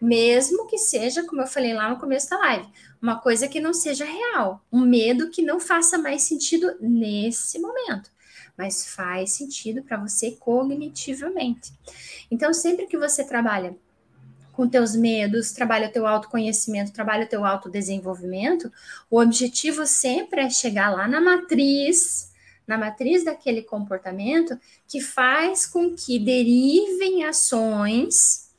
mesmo 0.02 0.66
que 0.66 0.80
seja, 0.80 1.24
como 1.28 1.44
eu 1.44 1.48
falei 1.48 1.74
lá 1.76 1.88
no 1.88 2.00
começo 2.00 2.28
da 2.28 2.40
live, 2.40 2.68
uma 3.00 3.20
coisa 3.20 3.48
que 3.48 3.60
não 3.60 3.72
seja 3.72 4.04
real, 4.04 4.66
um 4.72 4.82
medo 4.82 5.30
que 5.30 5.44
não 5.44 5.60
faça 5.60 6.00
mais 6.00 6.24
sentido 6.24 6.76
nesse 6.82 7.60
momento, 7.60 8.10
mas 8.60 8.86
faz 8.94 9.32
sentido 9.32 9.82
para 9.82 9.96
você 9.96 10.32
cognitivamente. 10.32 11.72
Então, 12.30 12.54
sempre 12.54 12.88
que 12.88 12.98
você 12.98 13.24
trabalha 13.24 13.74
com 14.52 14.68
teus 14.68 14.94
medos, 14.94 15.54
trabalha 15.54 15.88
o 15.88 15.92
teu 15.94 16.06
autoconhecimento, 16.06 16.92
trabalha 16.92 17.24
o 17.24 17.30
teu 17.30 17.46
autodesenvolvimento, 17.46 18.70
o 19.10 19.22
objetivo 19.22 19.88
sempre 19.88 20.42
é 20.42 20.50
chegar 20.50 20.90
lá 20.90 21.08
na 21.08 21.22
matriz, 21.22 22.34
na 22.68 22.78
matriz 22.78 23.24
daquele 23.24 23.62
comportamento 23.62 24.60
que 24.90 25.00
faz 25.00 25.66
com 25.66 25.96
que 25.96 26.20
derivem 26.20 27.24
ações. 27.24 28.52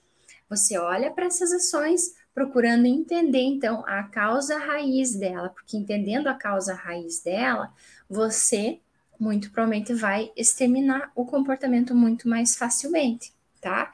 Você 0.49 0.78
olha 0.78 1.11
para 1.11 1.26
essas 1.26 1.52
ações 1.52 2.14
procurando 2.35 2.87
entender 2.87 3.42
então 3.42 3.85
a 3.87 4.04
causa 4.04 4.57
raiz 4.57 5.14
dela, 5.14 5.50
porque 5.50 5.76
entendendo 5.76 6.28
a 6.28 6.35
causa 6.35 6.73
raiz 6.73 7.23
dela, 7.23 7.71
você 8.09 8.80
muito 9.20 9.50
provavelmente 9.50 9.94
vai 9.94 10.32
exterminar 10.36 11.12
o 11.14 11.24
comportamento 11.24 11.94
muito 11.94 12.28
mais 12.28 12.56
facilmente 12.56 13.32
tá? 13.60 13.92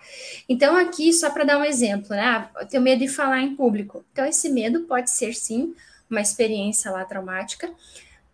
Então, 0.49 0.77
aqui, 0.77 1.13
só 1.13 1.29
para 1.31 1.45
dar 1.45 1.59
um 1.59 1.65
exemplo, 1.65 2.11
né? 2.11 2.23
Ah, 2.23 2.51
eu 2.61 2.69
tenho 2.69 2.83
medo 2.83 3.01
de 3.01 3.09
falar 3.09 3.41
em 3.41 3.57
público. 3.57 4.05
Então, 4.13 4.25
esse 4.25 4.49
medo 4.49 4.83
pode 4.83 5.11
ser, 5.11 5.35
sim, 5.35 5.75
uma 6.09 6.21
experiência 6.21 6.91
lá 6.91 7.05
traumática, 7.05 7.73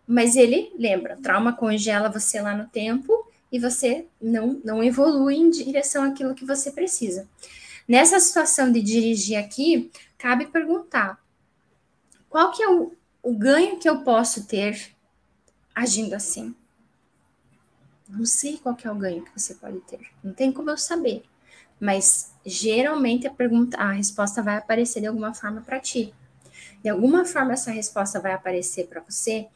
mas 0.07 0.35
ele, 0.35 0.71
lembra, 0.77 1.17
trauma 1.17 1.53
congela 1.53 2.09
você 2.09 2.39
lá 2.39 2.55
no 2.55 2.67
tempo 2.67 3.27
e 3.51 3.57
você 3.57 4.05
não, 4.21 4.61
não 4.63 4.83
evolui 4.83 5.35
em 5.35 5.49
direção 5.49 6.03
àquilo 6.03 6.35
que 6.35 6.45
você 6.45 6.71
precisa. 6.71 7.27
Nessa 7.87 8.19
situação 8.19 8.71
de 8.71 8.81
dirigir 8.81 9.37
aqui, 9.37 9.91
cabe 10.17 10.45
perguntar, 10.47 11.19
qual 12.29 12.51
que 12.51 12.63
é 12.63 12.69
o, 12.69 12.93
o 13.21 13.33
ganho 13.33 13.77
que 13.77 13.89
eu 13.89 14.01
posso 14.03 14.45
ter 14.45 14.91
agindo 15.73 16.13
assim? 16.13 16.55
Não 18.13 18.25
sei 18.25 18.57
qual 18.57 18.77
é 18.83 18.91
o 18.91 18.95
ganho 18.95 19.23
que 19.23 19.39
você 19.39 19.55
pode 19.55 19.79
ter. 19.81 19.99
Não 20.23 20.33
tem 20.33 20.51
como 20.51 20.69
eu 20.69 20.77
saber. 20.77 21.23
Mas 21.79 22.31
geralmente 22.45 23.27
a 23.27 23.31
pergunta, 23.31 23.77
a 23.77 23.91
resposta 23.91 24.41
vai 24.41 24.57
aparecer 24.57 25.01
de 25.01 25.07
alguma 25.07 25.33
forma 25.33 25.61
para 25.61 25.79
ti. 25.79 26.13
De 26.83 26.89
alguma 26.89 27.25
forma 27.25 27.53
essa 27.53 27.71
resposta 27.71 28.19
vai 28.19 28.33
aparecer 28.33 28.87
para 28.87 29.01
você, 29.01 29.47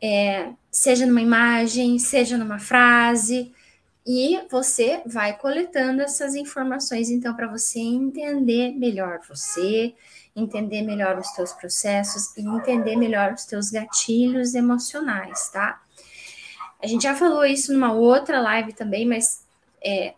é, 0.00 0.52
seja 0.70 1.06
numa 1.06 1.20
imagem, 1.20 1.98
seja 1.98 2.36
numa 2.36 2.58
frase, 2.58 3.52
e 4.04 4.40
você 4.50 5.00
vai 5.06 5.36
coletando 5.38 6.02
essas 6.02 6.34
informações, 6.34 7.08
então, 7.08 7.34
para 7.36 7.46
você 7.46 7.78
entender 7.78 8.72
melhor 8.72 9.20
você, 9.28 9.94
entender 10.34 10.82
melhor 10.82 11.18
os 11.18 11.30
teus 11.32 11.52
processos 11.52 12.36
e 12.36 12.40
entender 12.40 12.96
melhor 12.96 13.32
os 13.32 13.44
teus 13.44 13.70
gatilhos 13.70 14.54
emocionais, 14.54 15.50
tá? 15.50 15.80
A 16.82 16.86
gente 16.86 17.02
já 17.02 17.14
falou 17.14 17.44
isso 17.44 17.72
numa 17.72 17.92
outra 17.92 18.40
live 18.40 18.72
também, 18.72 19.06
mas 19.06 19.44
é, 19.82 20.14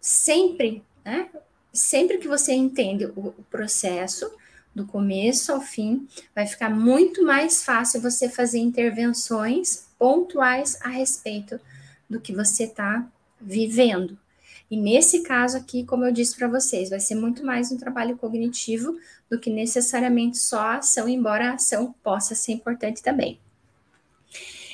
sempre, 0.00 0.82
né? 1.04 1.28
Sempre 1.72 2.18
que 2.18 2.28
você 2.28 2.52
entende 2.52 3.06
o, 3.06 3.28
o 3.28 3.44
processo, 3.50 4.30
do 4.74 4.86
começo 4.86 5.52
ao 5.52 5.60
fim, 5.60 6.08
vai 6.34 6.46
ficar 6.46 6.70
muito 6.70 7.24
mais 7.24 7.62
fácil 7.62 8.00
você 8.00 8.28
fazer 8.28 8.58
intervenções 8.58 9.86
pontuais 9.98 10.78
a 10.80 10.88
respeito 10.88 11.60
do 12.08 12.20
que 12.20 12.34
você 12.34 12.64
está 12.64 13.06
vivendo. 13.40 14.18
E 14.70 14.76
nesse 14.76 15.22
caso 15.22 15.58
aqui, 15.58 15.84
como 15.84 16.04
eu 16.04 16.12
disse 16.12 16.34
para 16.34 16.48
vocês, 16.48 16.88
vai 16.88 17.00
ser 17.00 17.14
muito 17.14 17.44
mais 17.44 17.70
um 17.70 17.76
trabalho 17.76 18.16
cognitivo 18.16 18.96
do 19.30 19.38
que 19.38 19.50
necessariamente 19.50 20.38
só 20.38 20.60
a 20.60 20.76
ação, 20.76 21.08
embora 21.08 21.50
a 21.50 21.54
ação 21.54 21.94
possa 22.02 22.34
ser 22.34 22.52
importante 22.52 23.02
também. 23.02 23.38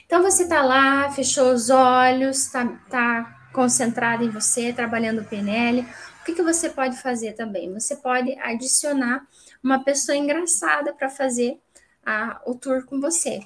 Então 0.09 0.23
você 0.23 0.45
está 0.45 0.63
lá, 0.63 1.13
fechou 1.13 1.53
os 1.53 1.69
olhos, 1.69 2.47
está 2.47 2.65
tá 2.89 3.51
concentrado 3.53 4.25
em 4.25 4.31
você, 4.31 4.73
trabalhando 4.73 5.21
o 5.21 5.25
PNL. 5.25 5.83
O 5.83 6.25
que, 6.25 6.33
que 6.33 6.43
você 6.43 6.71
pode 6.71 6.97
fazer 6.97 7.35
também? 7.35 7.71
Você 7.75 7.95
pode 7.95 8.33
adicionar 8.39 9.29
uma 9.63 9.85
pessoa 9.85 10.17
engraçada 10.17 10.95
para 10.95 11.11
fazer 11.11 11.61
a, 12.07 12.41
o 12.47 12.55
tour 12.55 12.87
com 12.87 12.99
você. 12.99 13.41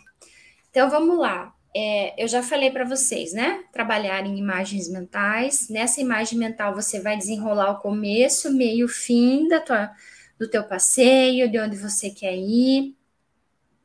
Então 0.70 0.88
vamos 0.88 1.18
lá. 1.18 1.52
É, 1.74 2.22
eu 2.22 2.28
já 2.28 2.44
falei 2.44 2.70
para 2.70 2.84
vocês, 2.84 3.32
né? 3.32 3.64
Trabalhar 3.72 4.24
em 4.24 4.38
imagens 4.38 4.88
mentais. 4.88 5.68
Nessa 5.68 6.00
imagem 6.00 6.38
mental 6.38 6.76
você 6.76 7.00
vai 7.00 7.16
desenrolar 7.16 7.72
o 7.72 7.80
começo, 7.80 8.52
meio, 8.52 8.86
fim 8.86 9.48
da 9.48 9.58
tua, 9.58 9.90
do 10.38 10.48
teu 10.48 10.62
passeio, 10.62 11.50
de 11.50 11.58
onde 11.58 11.76
você 11.76 12.08
quer 12.08 12.36
ir. 12.36 12.96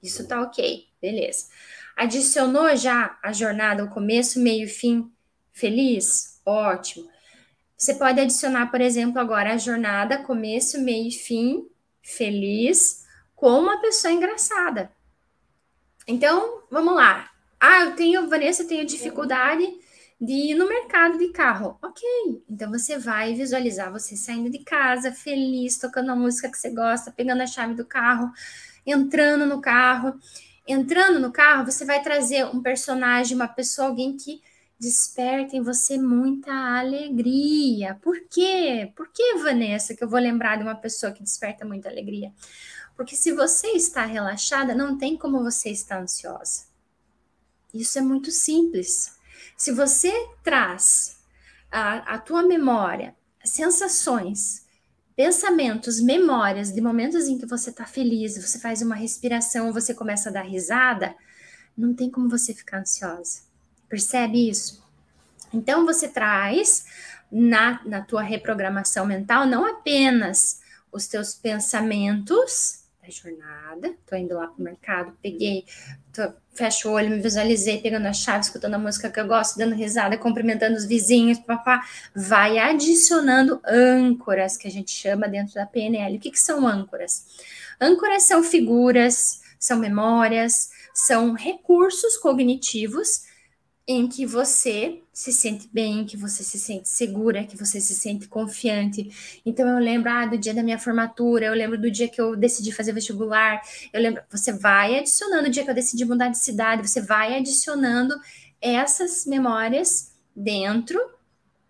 Isso 0.04 0.28
tá 0.28 0.44
ok, 0.44 0.86
beleza. 1.02 1.48
Adicionou 1.98 2.76
já 2.76 3.18
a 3.24 3.34
jornada, 3.34 3.84
o 3.84 3.90
começo, 3.90 4.40
meio, 4.40 4.70
fim, 4.70 5.12
feliz? 5.52 6.40
Ótimo. 6.46 7.10
Você 7.76 7.96
pode 7.96 8.20
adicionar, 8.20 8.68
por 8.70 8.80
exemplo, 8.80 9.20
agora 9.20 9.54
a 9.54 9.58
jornada, 9.58 10.20
começo, 10.20 10.80
meio 10.80 11.10
e 11.10 11.12
fim, 11.12 11.68
feliz, 12.04 13.04
com 13.36 13.50
uma 13.50 13.82
pessoa 13.82 14.14
engraçada. 14.14 14.92
Então, 16.08 16.64
vamos 16.70 16.94
lá. 16.96 17.32
Ah, 17.60 17.82
eu 17.82 17.96
tenho, 17.96 18.30
Vanessa, 18.30 18.62
eu 18.62 18.68
tenho 18.68 18.86
dificuldade 18.86 19.68
de 20.22 20.52
ir 20.52 20.56
no 20.56 20.68
mercado 20.68 21.18
de 21.18 21.30
carro. 21.30 21.80
Ok, 21.82 22.04
então 22.48 22.70
você 22.70 22.98
vai 22.98 23.34
visualizar 23.34 23.92
você 23.92 24.16
saindo 24.16 24.52
de 24.52 24.60
casa, 24.60 25.12
feliz, 25.12 25.80
tocando 25.80 26.12
a 26.12 26.16
música 26.16 26.50
que 26.50 26.58
você 26.58 26.70
gosta, 26.70 27.12
pegando 27.12 27.42
a 27.42 27.48
chave 27.48 27.74
do 27.74 27.86
carro, 27.86 28.32
entrando 28.86 29.48
no 29.48 29.60
carro. 29.62 30.20
Entrando 30.68 31.20
no 31.20 31.32
carro, 31.32 31.66
você 31.66 31.86
vai 31.86 32.02
trazer 32.02 32.46
um 32.46 32.62
personagem, 32.62 33.36
uma 33.36 33.48
pessoa, 33.48 33.88
alguém 33.88 34.18
que 34.18 34.42
desperta 34.80 35.56
em 35.56 35.62
você 35.62 35.98
muita 35.98 36.52
alegria. 36.52 37.96
Por 38.02 38.20
quê? 38.30 38.92
Por 38.96 39.10
que, 39.12 39.36
Vanessa, 39.36 39.96
que 39.96 40.04
eu 40.04 40.10
vou 40.10 40.20
lembrar 40.20 40.58
de 40.58 40.64
uma 40.64 40.76
pessoa 40.76 41.12
que 41.12 41.24
desperta 41.24 41.66
muita 41.66 41.90
alegria? 41.90 42.34
Porque 42.96 43.16
se 43.16 43.32
você 43.32 43.68
está 43.70 44.06
relaxada, 44.06 44.76
não 44.76 44.98
tem 44.98 45.18
como 45.18 45.44
você 45.44 45.70
estar 45.70 46.02
ansiosa. 46.02 46.66
Isso 47.74 47.98
é 47.98 48.02
muito 48.02 48.32
simples. 48.32 49.16
Se 49.56 49.72
você 49.72 50.12
traz 50.44 51.18
a, 51.72 52.16
a 52.16 52.20
tua 52.20 52.44
memória, 52.44 53.16
sensações, 53.44 54.67
pensamentos, 55.18 56.00
memórias 56.00 56.72
de 56.72 56.80
momentos 56.80 57.28
em 57.28 57.40
que 57.40 57.48
você 57.48 57.72
está 57.72 57.86
feliz, 57.86 58.38
você 58.38 58.60
faz 58.60 58.84
uma 58.84 58.94
respiração, 58.94 59.74
você 59.74 59.92
começa 59.92 60.30
a 60.30 60.32
dar 60.32 60.44
risada, 60.44 61.16
não 61.76 61.92
tem 61.92 62.08
como 62.08 62.30
você 62.30 62.54
ficar 62.54 62.82
ansiosa. 62.82 63.42
Percebe 63.90 64.48
isso? 64.48 64.86
Então 65.52 65.88
você 65.88 66.08
traz 66.08 66.86
na, 67.32 67.82
na 67.84 68.02
tua 68.02 68.22
reprogramação 68.22 69.08
mental 69.08 69.48
não 69.48 69.66
apenas 69.66 70.62
os 70.92 71.08
teus 71.08 71.34
pensamentos 71.34 72.84
da 73.08 73.12
jornada, 73.12 73.96
tô 74.06 74.16
indo 74.16 74.36
lá 74.36 74.48
pro 74.48 74.62
mercado, 74.62 75.18
peguei, 75.22 75.66
tô, 76.14 76.34
fecho 76.54 76.90
o 76.90 76.92
olho, 76.92 77.10
me 77.10 77.22
visualizei 77.22 77.80
pegando 77.82 78.06
a 78.06 78.14
chave, 78.14 78.42
escutando 78.42 78.74
a 78.74 78.80
música 78.80 79.10
que 79.10 79.20
eu 79.20 79.26
gosto, 79.26 79.58
dando 79.58 79.74
risada, 79.74 80.18
cumprimentando 80.18 80.76
os 80.76 80.86
vizinhos, 80.86 81.40
papá, 81.40 81.82
vai 82.14 82.58
adicionando 82.60 83.62
âncoras 83.66 84.58
que 84.58 84.68
a 84.68 84.72
gente 84.72 84.92
chama 84.92 85.28
dentro 85.28 85.56
da 85.56 85.66
PNL. 85.66 86.18
O 86.18 86.20
que, 86.20 86.32
que 86.32 86.40
são 86.40 86.68
âncoras? 86.68 87.26
Âncoras 87.80 88.24
são 88.24 88.44
figuras, 88.44 89.42
são 89.58 89.80
memórias, 89.80 90.70
são 90.94 91.34
recursos 91.34 92.18
cognitivos 92.18 93.27
em 93.88 94.06
que 94.06 94.26
você 94.26 95.02
se 95.14 95.32
sente 95.32 95.70
bem, 95.72 96.06
que 96.06 96.18
você 96.18 96.44
se 96.44 96.60
sente 96.60 96.90
segura, 96.90 97.46
que 97.46 97.56
você 97.56 97.80
se 97.80 97.96
sente 97.96 98.28
confiante. 98.28 99.40
Então 99.46 99.68
eu 99.68 99.80
lembro 99.80 100.12
ah, 100.12 100.26
do 100.26 100.38
dia 100.38 100.54
da 100.54 100.62
minha 100.62 100.78
formatura, 100.78 101.46
eu 101.46 101.54
lembro 101.54 101.80
do 101.80 101.90
dia 101.90 102.10
que 102.10 102.20
eu 102.20 102.36
decidi 102.36 102.74
fazer 102.74 102.92
vestibular, 102.92 103.62
eu 103.94 104.02
lembro, 104.02 104.22
você 104.30 104.52
vai 104.52 105.00
adicionando 105.00 105.48
o 105.48 105.52
dia 105.52 105.64
que 105.64 105.70
eu 105.70 105.76
decidi 105.76 106.04
mudar 106.04 106.28
de 106.28 106.38
cidade, 106.38 106.88
você 106.88 107.02
vai 107.02 107.38
adicionando 107.38 108.14
essas 108.62 109.26
memórias 109.26 110.14
dentro 110.36 111.00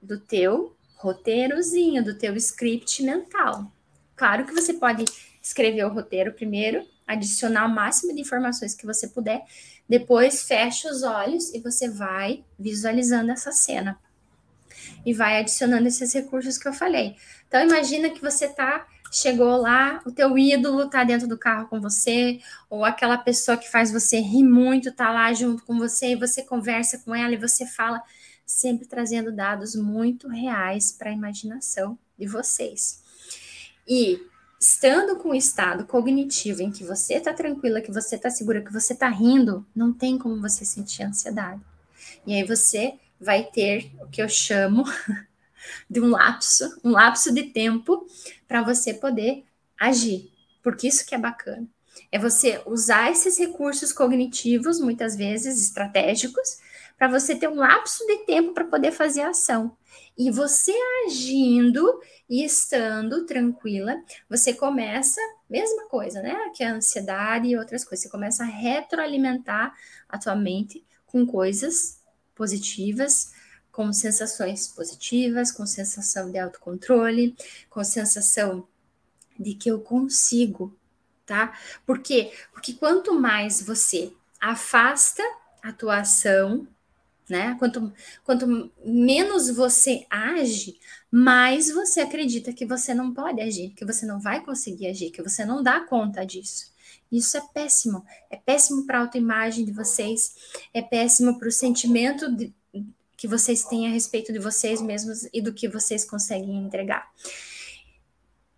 do 0.01 0.19
teu 0.19 0.75
roteirozinho, 0.95 2.03
do 2.03 2.17
teu 2.17 2.36
script 2.36 3.03
mental. 3.03 3.71
Claro 4.15 4.45
que 4.45 4.53
você 4.53 4.73
pode 4.73 5.06
escrever 5.39 5.86
o 5.86 5.93
roteiro 5.93 6.34
primeiro, 6.34 6.84
adicionar 7.07 7.65
o 7.65 7.73
máximo 7.73 8.13
de 8.13 8.21
informações 8.21 8.75
que 8.75 8.85
você 8.85 9.07
puder 9.07 9.43
depois 9.87 10.43
fecha 10.43 10.89
os 10.89 11.01
olhos 11.03 11.53
e 11.53 11.59
você 11.59 11.89
vai 11.89 12.43
visualizando 12.59 13.31
essa 13.31 13.51
cena. 13.51 13.97
E 15.05 15.13
vai 15.13 15.39
adicionando 15.39 15.87
esses 15.87 16.13
recursos 16.13 16.57
que 16.57 16.67
eu 16.67 16.73
falei. 16.73 17.15
Então 17.47 17.61
imagina 17.61 18.09
que 18.09 18.21
você 18.21 18.47
tá 18.47 18.85
chegou 19.11 19.55
lá, 19.57 20.01
o 20.05 20.11
teu 20.11 20.37
ídolo 20.37 20.89
tá 20.89 21.03
dentro 21.03 21.27
do 21.27 21.37
carro 21.37 21.67
com 21.67 21.79
você, 21.79 22.41
ou 22.69 22.83
aquela 22.83 23.17
pessoa 23.17 23.57
que 23.57 23.69
faz 23.69 23.91
você 23.91 24.19
rir 24.19 24.43
muito 24.43 24.91
tá 24.91 25.09
lá 25.11 25.33
junto 25.33 25.63
com 25.63 25.77
você 25.77 26.11
e 26.11 26.15
você 26.15 26.43
conversa 26.43 26.99
com 26.99 27.15
ela 27.15 27.33
e 27.33 27.37
você 27.37 27.65
fala, 27.65 28.03
sempre 28.45 28.85
trazendo 28.85 29.31
dados 29.31 29.75
muito 29.75 30.27
reais 30.27 30.91
para 30.91 31.09
a 31.09 31.13
imaginação 31.13 31.97
de 32.17 32.27
vocês. 32.27 33.01
E 33.87 34.21
estando 34.59 35.17
com 35.17 35.29
o 35.29 35.35
estado 35.35 35.85
cognitivo 35.85 36.61
em 36.61 36.71
que 36.71 36.83
você 36.83 37.15
está 37.15 37.33
tranquila, 37.33 37.81
que 37.81 37.91
você 37.91 38.15
está 38.15 38.29
segura, 38.29 38.61
que 38.61 38.73
você 38.73 38.93
está 38.93 39.07
rindo, 39.07 39.65
não 39.75 39.93
tem 39.93 40.17
como 40.17 40.41
você 40.41 40.65
sentir 40.65 41.03
ansiedade. 41.03 41.61
E 42.25 42.33
aí 42.33 42.43
você 42.43 42.95
vai 43.19 43.43
ter 43.43 43.91
o 44.01 44.07
que 44.07 44.21
eu 44.21 44.29
chamo 44.29 44.83
de 45.89 45.99
um 46.01 46.09
lapso, 46.09 46.79
um 46.83 46.91
lapso 46.91 47.33
de 47.33 47.43
tempo 47.43 48.07
para 48.47 48.61
você 48.63 48.93
poder 48.93 49.43
agir. 49.79 50.31
Porque 50.63 50.87
isso 50.87 51.05
que 51.05 51.15
é 51.15 51.17
bacana. 51.17 51.67
É 52.11 52.17
você 52.17 52.61
usar 52.65 53.11
esses 53.11 53.37
recursos 53.37 53.91
cognitivos, 53.91 54.79
muitas 54.79 55.15
vezes 55.15 55.61
estratégicos, 55.61 56.59
para 56.97 57.07
você 57.07 57.35
ter 57.35 57.47
um 57.47 57.55
lapso 57.55 58.05
de 58.07 58.25
tempo 58.25 58.53
para 58.53 58.65
poder 58.65 58.91
fazer 58.91 59.21
a 59.21 59.29
ação. 59.29 59.77
E 60.17 60.31
você 60.31 60.73
agindo 61.05 62.01
e 62.29 62.43
estando 62.43 63.25
tranquila, 63.25 63.95
você 64.29 64.53
começa, 64.53 65.21
mesma 65.49 65.87
coisa, 65.87 66.21
né? 66.21 66.35
Que 66.55 66.63
a 66.63 66.73
ansiedade 66.73 67.47
e 67.47 67.57
outras 67.57 67.83
coisas, 67.83 68.03
você 68.03 68.09
começa 68.09 68.43
a 68.43 68.47
retroalimentar 68.47 69.75
a 70.09 70.17
tua 70.17 70.35
mente 70.35 70.83
com 71.05 71.25
coisas 71.25 72.01
positivas, 72.35 73.31
com 73.71 73.93
sensações 73.93 74.67
positivas, 74.67 75.51
com 75.51 75.65
sensação 75.65 76.31
de 76.31 76.39
autocontrole, 76.39 77.35
com 77.69 77.83
sensação 77.83 78.67
de 79.39 79.53
que 79.53 79.69
eu 79.69 79.79
consigo, 79.79 80.75
tá? 81.27 81.55
Por 81.85 81.99
quê? 81.99 82.31
Porque 82.51 82.73
quanto 82.73 83.13
mais 83.19 83.61
você 83.61 84.11
afasta 84.39 85.21
a 85.61 85.71
tua 85.71 85.99
ação 85.99 86.67
né? 87.29 87.55
Quanto, 87.59 87.91
quanto 88.23 88.71
menos 88.85 89.49
você 89.49 90.05
age, 90.09 90.79
mais 91.11 91.69
você 91.69 91.99
acredita 91.99 92.53
que 92.53 92.65
você 92.65 92.93
não 92.93 93.13
pode 93.13 93.41
agir, 93.41 93.73
que 93.75 93.83
você 93.83 94.05
não 94.05 94.19
vai 94.19 94.43
conseguir 94.43 94.87
agir, 94.87 95.11
que 95.11 95.21
você 95.21 95.43
não 95.43 95.61
dá 95.61 95.81
conta 95.81 96.25
disso. 96.25 96.71
Isso 97.11 97.37
é 97.37 97.41
péssimo. 97.53 98.05
É 98.29 98.37
péssimo 98.37 98.85
para 98.85 98.99
a 98.99 99.01
autoimagem 99.01 99.65
de 99.65 99.71
vocês, 99.71 100.35
é 100.73 100.81
péssimo 100.81 101.37
para 101.37 101.47
o 101.47 101.51
sentimento 101.51 102.33
de, 102.33 102.53
que 103.15 103.27
vocês 103.27 103.65
têm 103.65 103.87
a 103.87 103.91
respeito 103.91 104.31
de 104.31 104.39
vocês 104.39 104.81
mesmos 104.81 105.27
e 105.33 105.41
do 105.41 105.53
que 105.53 105.67
vocês 105.67 106.05
conseguem 106.05 106.57
entregar. 106.57 107.11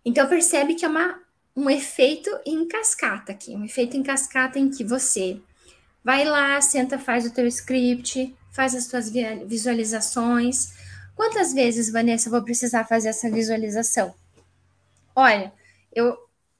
Então 0.04 0.28
percebe 0.28 0.74
que 0.74 0.84
é 0.84 0.88
uma, 0.88 1.20
um 1.60 1.68
efeito 1.68 2.30
em 2.46 2.66
cascata 2.66 3.32
aqui, 3.32 3.54
um 3.54 3.64
efeito 3.64 3.94
em 3.94 4.02
cascata 4.02 4.58
em 4.58 4.70
que 4.70 4.82
você 4.82 5.38
vai 6.02 6.24
lá, 6.24 6.58
senta, 6.62 6.98
faz 6.98 7.26
o 7.26 7.34
teu 7.34 7.46
script, 7.46 8.34
faz 8.50 8.74
as 8.74 8.86
tuas 8.86 9.10
visualizações. 9.46 10.72
Quantas 11.14 11.52
vezes, 11.52 11.92
Vanessa, 11.92 12.28
eu 12.28 12.32
vou 12.32 12.42
precisar 12.42 12.84
fazer 12.84 13.10
essa 13.10 13.30
visualização? 13.30 14.14
Olha, 15.14 15.52
eu 15.92 16.16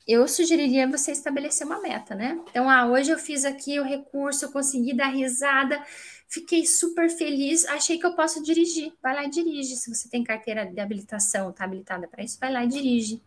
eu 0.07 0.27
sugeriria 0.27 0.89
você 0.89 1.13
estabelecer 1.13 1.65
uma 1.65 1.81
meta, 1.81 2.17
né? 2.17 2.39
Então, 2.51 2.69
ah, 2.69 2.87
hoje 2.87 3.13
eu 3.13 3.19
fiz 3.19 3.45
aqui 3.45 3.79
o 3.79 3.85
recurso, 3.85 4.51
consegui 4.51 4.93
dar 4.93 5.07
risada, 5.07 5.81
fiquei 6.31 6.65
super 6.65 7.11
feliz, 7.11 7.67
achei 7.67 7.99
que 7.99 8.07
eu 8.07 8.15
posso 8.15 8.43
dirigir. 8.43 8.93
Vai 9.03 9.15
lá 9.15 9.25
e 9.25 9.31
dirige. 9.31 9.77
Se 9.77 9.93
você 9.93 10.09
tem 10.09 10.23
carteira 10.23 10.65
de 10.65 10.81
habilitação, 10.81 11.53
tá 11.53 11.65
habilitada 11.65 12.07
para 12.07 12.23
isso, 12.23 12.39
vai 12.41 12.53
lá 12.53 12.65
e 12.65 12.69
dirige. 12.69 13.21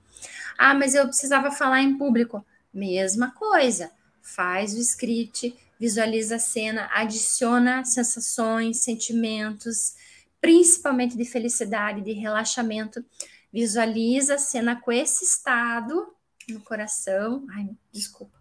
Ah, 0.57 0.73
mas 0.73 0.95
eu 0.95 1.05
precisava 1.05 1.51
falar 1.51 1.81
em 1.81 1.97
público. 1.97 2.43
Mesma 2.73 3.31
coisa. 3.31 3.91
Faz 4.21 4.73
o 4.73 4.79
script, 4.79 5.53
visualiza 5.77 6.37
a 6.37 6.39
cena, 6.39 6.89
adiciona 6.93 7.83
sensações, 7.83 8.77
sentimentos, 8.77 9.95
principalmente 10.39 11.17
de 11.17 11.25
felicidade, 11.25 12.01
de 12.01 12.13
relaxamento. 12.13 13.03
Visualiza 13.51 14.35
a 14.35 14.39
cena 14.39 14.79
com 14.79 14.91
esse 14.93 15.25
estado 15.25 16.07
no 16.49 16.61
coração, 16.61 17.45
ai, 17.51 17.69
desculpa, 17.91 18.37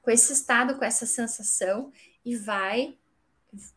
com 0.00 0.10
esse 0.10 0.32
estado, 0.32 0.76
com 0.76 0.84
essa 0.84 1.06
sensação 1.06 1.92
e 2.24 2.36
vai 2.36 2.96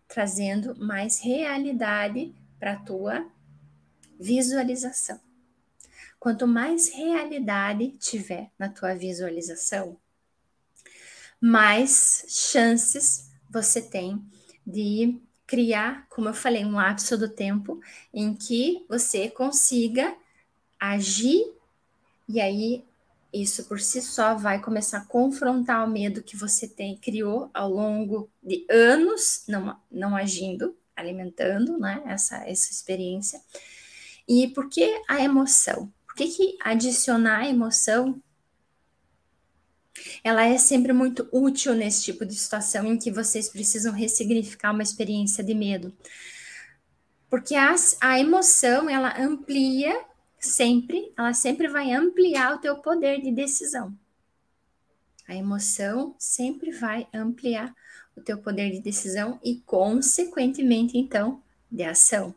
trazendo 0.07 0.75
mais 0.75 1.19
realidade 1.19 2.33
para 2.59 2.73
a 2.73 2.79
tua 2.79 3.25
visualização. 4.19 5.19
Quanto 6.19 6.45
mais 6.45 6.89
realidade 6.89 7.91
tiver 7.99 8.51
na 8.59 8.67
tua 8.67 8.93
visualização, 8.93 9.97
mais 11.39 12.25
chances 12.27 13.31
você 13.49 13.81
tem 13.81 14.21
de 14.67 15.17
criar, 15.47 16.05
como 16.09 16.27
eu 16.29 16.33
falei, 16.33 16.65
um 16.65 16.75
lapso 16.75 17.17
do 17.17 17.29
tempo 17.29 17.81
em 18.13 18.35
que 18.35 18.85
você 18.89 19.29
consiga 19.29 20.15
agir 20.79 21.53
e 22.27 22.39
aí 22.39 22.85
isso 23.33 23.65
por 23.65 23.79
si 23.79 24.01
só 24.01 24.33
vai 24.35 24.61
começar 24.61 24.99
a 24.99 25.05
confrontar 25.05 25.85
o 25.85 25.89
medo 25.89 26.23
que 26.23 26.35
você 26.35 26.67
tem, 26.67 26.97
criou 26.97 27.49
ao 27.53 27.69
longo 27.69 28.29
de 28.41 28.65
anos, 28.69 29.43
não, 29.47 29.77
não 29.91 30.15
agindo, 30.15 30.75
alimentando 30.95 31.77
né, 31.77 32.01
essa, 32.05 32.37
essa 32.47 32.71
experiência. 32.71 33.39
E 34.27 34.47
por 34.47 34.69
que 34.69 35.01
a 35.07 35.23
emoção? 35.23 35.91
Por 36.05 36.15
que, 36.15 36.27
que 36.27 36.57
adicionar 36.61 37.47
emoção 37.47 38.21
ela 40.23 40.45
é 40.45 40.57
sempre 40.57 40.93
muito 40.93 41.27
útil 41.31 41.73
nesse 41.73 42.03
tipo 42.03 42.25
de 42.25 42.35
situação 42.35 42.85
em 42.85 42.97
que 42.97 43.11
vocês 43.11 43.49
precisam 43.49 43.93
ressignificar 43.93 44.71
uma 44.71 44.83
experiência 44.83 45.43
de 45.43 45.53
medo. 45.53 45.93
Porque 47.29 47.55
a, 47.55 47.75
a 48.01 48.19
emoção, 48.19 48.89
ela 48.89 49.19
amplia 49.19 50.05
sempre, 50.39 51.11
ela 51.17 51.33
sempre 51.33 51.67
vai 51.67 51.91
ampliar 51.91 52.55
o 52.55 52.59
teu 52.59 52.77
poder 52.77 53.21
de 53.21 53.31
decisão. 53.31 53.93
A 55.27 55.35
emoção 55.35 56.15
sempre 56.17 56.71
vai 56.71 57.07
ampliar 57.13 57.75
o 58.15 58.21
teu 58.21 58.37
poder 58.39 58.71
de 58.71 58.79
decisão 58.79 59.39
e, 59.43 59.57
consequentemente, 59.65 60.97
então, 60.97 61.41
de 61.71 61.83
ação. 61.83 62.33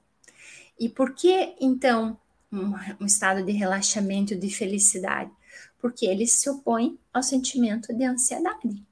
E 0.79 0.89
por 0.89 1.15
que, 1.15 1.55
então, 1.61 2.19
um, 2.53 2.75
um 3.01 3.07
estado 3.07 3.45
de 3.45 3.53
relaxamento, 3.53 4.37
de 4.37 4.51
felicidade? 4.51 5.31
Porque 5.79 6.07
ele 6.07 6.27
se 6.27 6.49
opõe 6.51 6.99
ao 7.13 7.23
sentimento 7.23 7.95
de 7.95 8.05
ansiedade. 8.05 8.85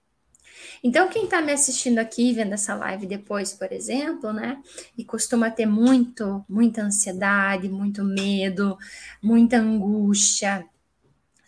Então, 0.82 1.08
quem 1.08 1.24
está 1.24 1.40
me 1.40 1.52
assistindo 1.52 1.98
aqui, 1.98 2.32
vendo 2.32 2.54
essa 2.54 2.74
live 2.74 3.06
depois, 3.06 3.52
por 3.52 3.70
exemplo, 3.72 4.32
né, 4.32 4.62
e 4.96 5.04
costuma 5.04 5.50
ter 5.50 5.66
muito, 5.66 6.44
muita 6.48 6.82
ansiedade, 6.82 7.68
muito 7.68 8.02
medo, 8.02 8.78
muita 9.22 9.58
angústia, 9.58 10.66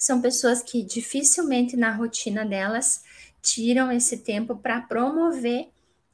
são 0.02 0.20
pessoas 0.20 0.62
que 0.62 0.82
dificilmente 0.82 1.76
na 1.76 1.92
rotina 1.92 2.44
delas 2.44 3.04
tiram 3.40 3.90
esse 3.92 4.18
tempo 4.18 4.56
para 4.56 4.80
promover 4.80 5.68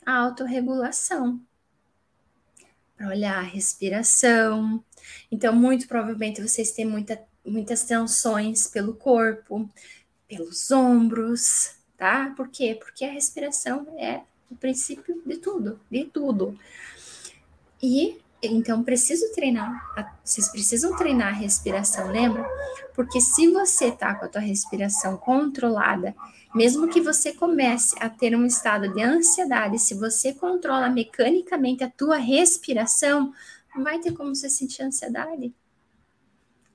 a 0.05 0.15
autorregulação, 0.15 1.41
para 2.95 3.09
olhar 3.09 3.39
a 3.39 3.43
respiração. 3.43 4.85
Então, 5.33 5.55
muito 5.55 5.89
provavelmente 5.89 6.43
vocês 6.43 6.73
têm 6.73 6.85
muita, 6.85 7.19
muitas 7.43 7.85
tensões 7.85 8.67
pelo 8.67 8.93
corpo, 8.93 9.71
pelos 10.29 10.71
ombros, 10.71 11.78
tá? 11.99 12.33
Por 12.37 12.49
quê? 12.49 12.79
Porque 12.81 13.05
a 13.05 13.13
respiração 13.13 13.87
é 13.99 14.23
o 14.51 14.57
princípio 14.57 15.21
de 15.27 15.37
tudo, 15.37 15.79
de 15.91 16.05
tudo. 16.05 16.59
E 17.83 18.19
então 18.41 18.85
preciso 18.85 19.33
treinar, 19.33 19.85
vocês 20.25 20.49
precisam 20.49 20.97
treinar 20.97 21.29
a 21.29 21.37
respiração, 21.37 22.11
lembra? 22.11 22.49
Porque 22.95 23.21
se 23.21 23.51
você 23.51 23.91
tá 23.91 24.15
com 24.15 24.27
a 24.27 24.29
tua 24.29 24.41
respiração 24.41 25.17
controlada, 25.17 26.15
mesmo 26.55 26.89
que 26.89 27.01
você 27.01 27.33
comece 27.33 27.97
a 28.01 28.09
ter 28.09 28.37
um 28.37 28.47
estado 28.47 28.95
de 28.95 29.03
ansiedade, 29.03 29.79
se 29.79 29.95
você 29.95 30.33
controla 30.33 30.89
mecanicamente 30.89 31.83
a 31.83 31.91
tua 31.91 32.17
respiração, 32.17 33.35
não 33.75 33.83
vai 33.83 33.99
ter 33.99 34.13
como 34.13 34.35
você 34.35 34.49
sentir 34.49 34.83
ansiedade. 34.83 35.53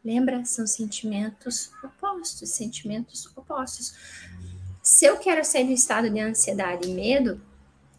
Lembra? 0.03 0.43
São 0.43 0.67
sentimentos 0.67 1.71
opostos, 1.81 2.49
sentimentos 2.49 3.25
opostos. 3.38 3.93
Se 4.93 5.06
eu 5.06 5.17
quero 5.17 5.43
sair 5.43 5.65
do 5.65 5.71
estado 5.71 6.08
de 6.08 6.19
ansiedade 6.19 6.88
e 6.88 6.93
medo, 6.93 7.41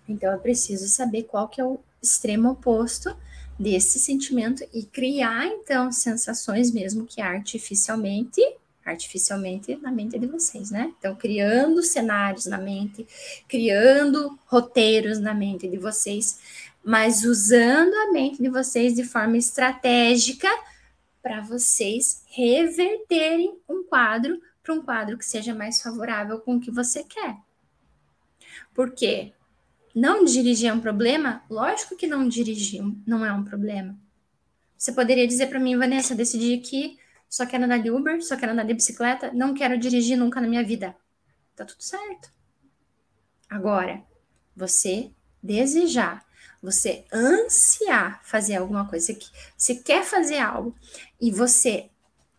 então 0.08 0.32
eu 0.32 0.38
preciso 0.38 0.86
saber 0.86 1.24
qual 1.24 1.48
que 1.48 1.60
é 1.60 1.64
o 1.64 1.80
extremo 2.00 2.50
oposto 2.50 3.16
desse 3.58 3.98
sentimento 3.98 4.64
e 4.72 4.84
criar 4.84 5.44
então 5.44 5.90
sensações 5.90 6.70
mesmo 6.70 7.04
que 7.04 7.20
artificialmente, 7.20 8.40
artificialmente 8.86 9.74
na 9.82 9.90
mente 9.90 10.16
de 10.16 10.26
vocês, 10.28 10.70
né? 10.70 10.94
Então 10.96 11.16
criando 11.16 11.82
cenários 11.82 12.46
na 12.46 12.58
mente, 12.58 13.04
criando 13.48 14.38
roteiros 14.46 15.18
na 15.18 15.34
mente 15.34 15.66
de 15.66 15.76
vocês, 15.76 16.38
mas 16.84 17.24
usando 17.24 17.92
a 17.92 18.12
mente 18.12 18.40
de 18.40 18.48
vocês 18.48 18.94
de 18.94 19.02
forma 19.02 19.36
estratégica 19.36 20.48
para 21.20 21.40
vocês 21.40 22.22
reverterem 22.28 23.58
um 23.68 23.82
quadro 23.82 24.40
para 24.64 24.74
um 24.74 24.82
quadro 24.82 25.18
que 25.18 25.24
seja 25.24 25.54
mais 25.54 25.80
favorável 25.82 26.40
com 26.40 26.56
o 26.56 26.60
que 26.60 26.70
você 26.70 27.04
quer. 27.04 27.36
Porque 28.72 29.32
não 29.94 30.24
dirigir 30.24 30.70
é 30.70 30.72
um 30.72 30.80
problema? 30.80 31.44
Lógico 31.50 31.96
que 31.96 32.06
não 32.06 32.26
dirigir 32.26 32.82
não 33.06 33.24
é 33.24 33.32
um 33.32 33.44
problema. 33.44 33.96
Você 34.76 34.90
poderia 34.90 35.28
dizer 35.28 35.48
para 35.48 35.60
mim, 35.60 35.76
Vanessa, 35.76 36.14
decidi 36.14 36.58
que 36.58 36.98
só 37.28 37.44
quero 37.44 37.64
andar 37.64 37.78
de 37.78 37.90
Uber, 37.90 38.24
só 38.24 38.36
quero 38.36 38.52
andar 38.52 38.64
de 38.64 38.74
bicicleta, 38.74 39.30
não 39.32 39.54
quero 39.54 39.78
dirigir 39.78 40.16
nunca 40.16 40.40
na 40.40 40.48
minha 40.48 40.64
vida. 40.64 40.96
Tá 41.54 41.64
tudo 41.64 41.82
certo. 41.82 42.32
Agora, 43.48 44.02
você 44.56 45.10
desejar, 45.42 46.24
você 46.62 47.04
ansiar 47.12 48.20
fazer 48.24 48.56
alguma 48.56 48.88
coisa, 48.88 49.14
você 49.56 49.74
quer 49.74 50.04
fazer 50.04 50.38
algo 50.38 50.74
e 51.20 51.30
você 51.30 51.90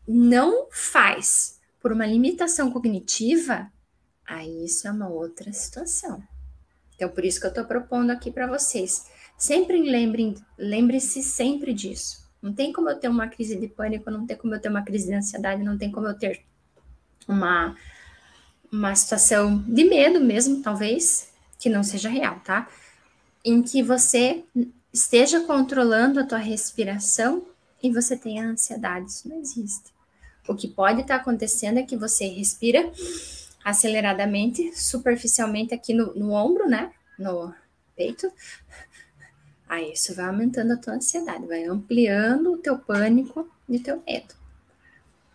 não 0.07 0.67
faz 0.71 1.54
por 1.85 1.91
uma 1.91 2.07
limitação 2.07 2.71
cognitiva, 2.71 3.71
aí 4.25 4.65
isso 4.65 4.87
é 4.87 4.91
uma 4.91 5.07
outra 5.07 5.53
situação. 5.53 6.19
Então, 6.95 7.07
por 7.09 7.23
isso 7.23 7.39
que 7.39 7.45
eu 7.45 7.49
estou 7.49 7.63
propondo 7.63 8.09
aqui 8.09 8.31
para 8.31 8.47
vocês. 8.47 9.05
Sempre 9.37 9.79
lembrem, 9.83 10.33
lembre-se 10.57 11.21
sempre 11.21 11.75
disso. 11.75 12.27
Não 12.41 12.51
tem 12.51 12.73
como 12.73 12.89
eu 12.89 12.99
ter 12.99 13.07
uma 13.07 13.27
crise 13.27 13.55
de 13.55 13.67
pânico, 13.67 14.09
não 14.09 14.25
tem 14.25 14.35
como 14.35 14.55
eu 14.55 14.59
ter 14.59 14.67
uma 14.67 14.81
crise 14.81 15.05
de 15.05 15.13
ansiedade, 15.13 15.61
não 15.61 15.77
tem 15.77 15.91
como 15.91 16.07
eu 16.07 16.17
ter 16.17 16.43
uma, 17.27 17.75
uma 18.71 18.95
situação 18.95 19.63
de 19.67 19.83
medo 19.83 20.19
mesmo, 20.19 20.63
talvez, 20.63 21.29
que 21.59 21.69
não 21.69 21.83
seja 21.83 22.09
real, 22.09 22.39
tá? 22.39 22.67
Em 23.45 23.61
que 23.61 23.83
você 23.83 24.43
esteja 24.91 25.41
controlando 25.41 26.19
a 26.19 26.25
tua 26.25 26.39
respiração 26.39 27.45
e 27.83 27.91
você 27.91 28.17
tenha 28.17 28.49
ansiedade. 28.49 29.11
Isso 29.11 29.29
não 29.29 29.37
existe. 29.39 29.93
O 30.47 30.55
que 30.55 30.67
pode 30.67 31.01
estar 31.01 31.15
tá 31.15 31.21
acontecendo 31.21 31.79
é 31.79 31.84
que 31.84 31.97
você 31.97 32.27
respira 32.27 32.91
aceleradamente, 33.63 34.79
superficialmente 34.79 35.73
aqui 35.73 35.93
no, 35.93 36.13
no 36.13 36.31
ombro, 36.31 36.69
né? 36.69 36.91
No 37.17 37.53
peito. 37.95 38.31
Aí 39.67 39.93
isso 39.93 40.13
vai 40.13 40.25
aumentando 40.25 40.73
a 40.73 40.77
tua 40.77 40.93
ansiedade, 40.93 41.47
vai 41.47 41.63
ampliando 41.63 42.53
o 42.53 42.58
teu 42.58 42.77
pânico 42.77 43.49
e 43.67 43.77
o 43.77 43.84
teu 43.84 44.01
medo. 44.05 44.36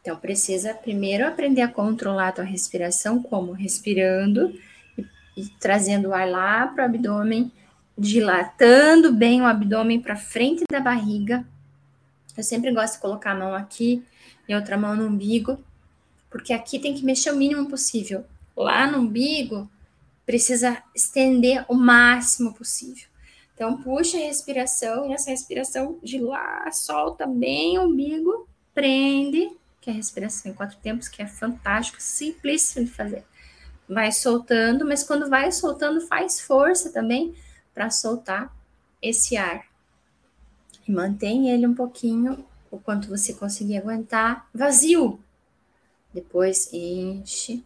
Então 0.00 0.16
precisa 0.16 0.72
primeiro 0.72 1.26
aprender 1.26 1.62
a 1.62 1.68
controlar 1.68 2.28
a 2.28 2.32
tua 2.32 2.44
respiração, 2.44 3.20
como 3.20 3.52
respirando 3.52 4.54
e, 4.96 5.04
e 5.36 5.48
trazendo 5.58 6.10
o 6.10 6.14
ar 6.14 6.28
lá 6.28 6.66
para 6.68 6.84
o 6.84 6.86
abdômen, 6.86 7.52
dilatando 7.98 9.12
bem 9.12 9.42
o 9.42 9.46
abdômen 9.46 10.00
para 10.00 10.16
frente 10.16 10.64
da 10.70 10.80
barriga. 10.80 11.44
Eu 12.36 12.44
sempre 12.44 12.72
gosto 12.72 12.94
de 12.94 13.00
colocar 13.00 13.32
a 13.32 13.38
mão 13.38 13.54
aqui 13.54 14.02
e 14.48 14.54
outra 14.54 14.76
mão 14.76 14.96
no 14.96 15.06
umbigo, 15.06 15.58
porque 16.30 16.52
aqui 16.52 16.78
tem 16.78 16.94
que 16.94 17.04
mexer 17.04 17.30
o 17.30 17.36
mínimo 17.36 17.68
possível. 17.68 18.24
Lá 18.56 18.90
no 18.90 18.98
umbigo, 18.98 19.70
precisa 20.24 20.82
estender 20.94 21.64
o 21.68 21.74
máximo 21.74 22.54
possível. 22.54 23.08
Então, 23.54 23.82
puxa 23.82 24.16
a 24.16 24.20
respiração 24.20 25.10
e 25.10 25.12
essa 25.12 25.30
respiração 25.30 25.98
de 26.02 26.18
lá, 26.18 26.70
solta 26.72 27.26
bem 27.26 27.78
o 27.78 27.82
umbigo, 27.82 28.48
prende, 28.72 29.50
que 29.80 29.90
é 29.90 29.92
a 29.92 29.96
respiração 29.96 30.50
em 30.50 30.54
quatro 30.54 30.78
tempos, 30.78 31.08
que 31.08 31.20
é 31.20 31.26
fantástico, 31.26 32.00
simplíssimo 32.00 32.86
de 32.86 32.92
fazer. 32.92 33.24
Vai 33.88 34.12
soltando, 34.12 34.86
mas 34.86 35.02
quando 35.02 35.28
vai 35.28 35.50
soltando, 35.50 36.00
faz 36.02 36.40
força 36.40 36.90
também 36.90 37.34
para 37.74 37.90
soltar 37.90 38.54
esse 39.02 39.36
ar. 39.36 39.64
E 40.86 40.92
mantém 40.92 41.50
ele 41.50 41.66
um 41.66 41.74
pouquinho, 41.74 42.44
o 42.70 42.78
quanto 42.78 43.08
você 43.08 43.32
conseguir 43.34 43.78
aguentar, 43.78 44.48
vazio. 44.54 45.20
Depois 46.12 46.72
enche 46.72 47.64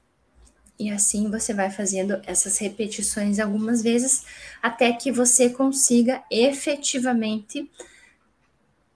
e 0.78 0.90
assim 0.90 1.30
você 1.30 1.54
vai 1.54 1.70
fazendo 1.70 2.20
essas 2.26 2.58
repetições 2.58 3.38
algumas 3.38 3.82
vezes 3.82 4.24
até 4.60 4.92
que 4.92 5.12
você 5.12 5.48
consiga 5.48 6.22
efetivamente 6.30 7.70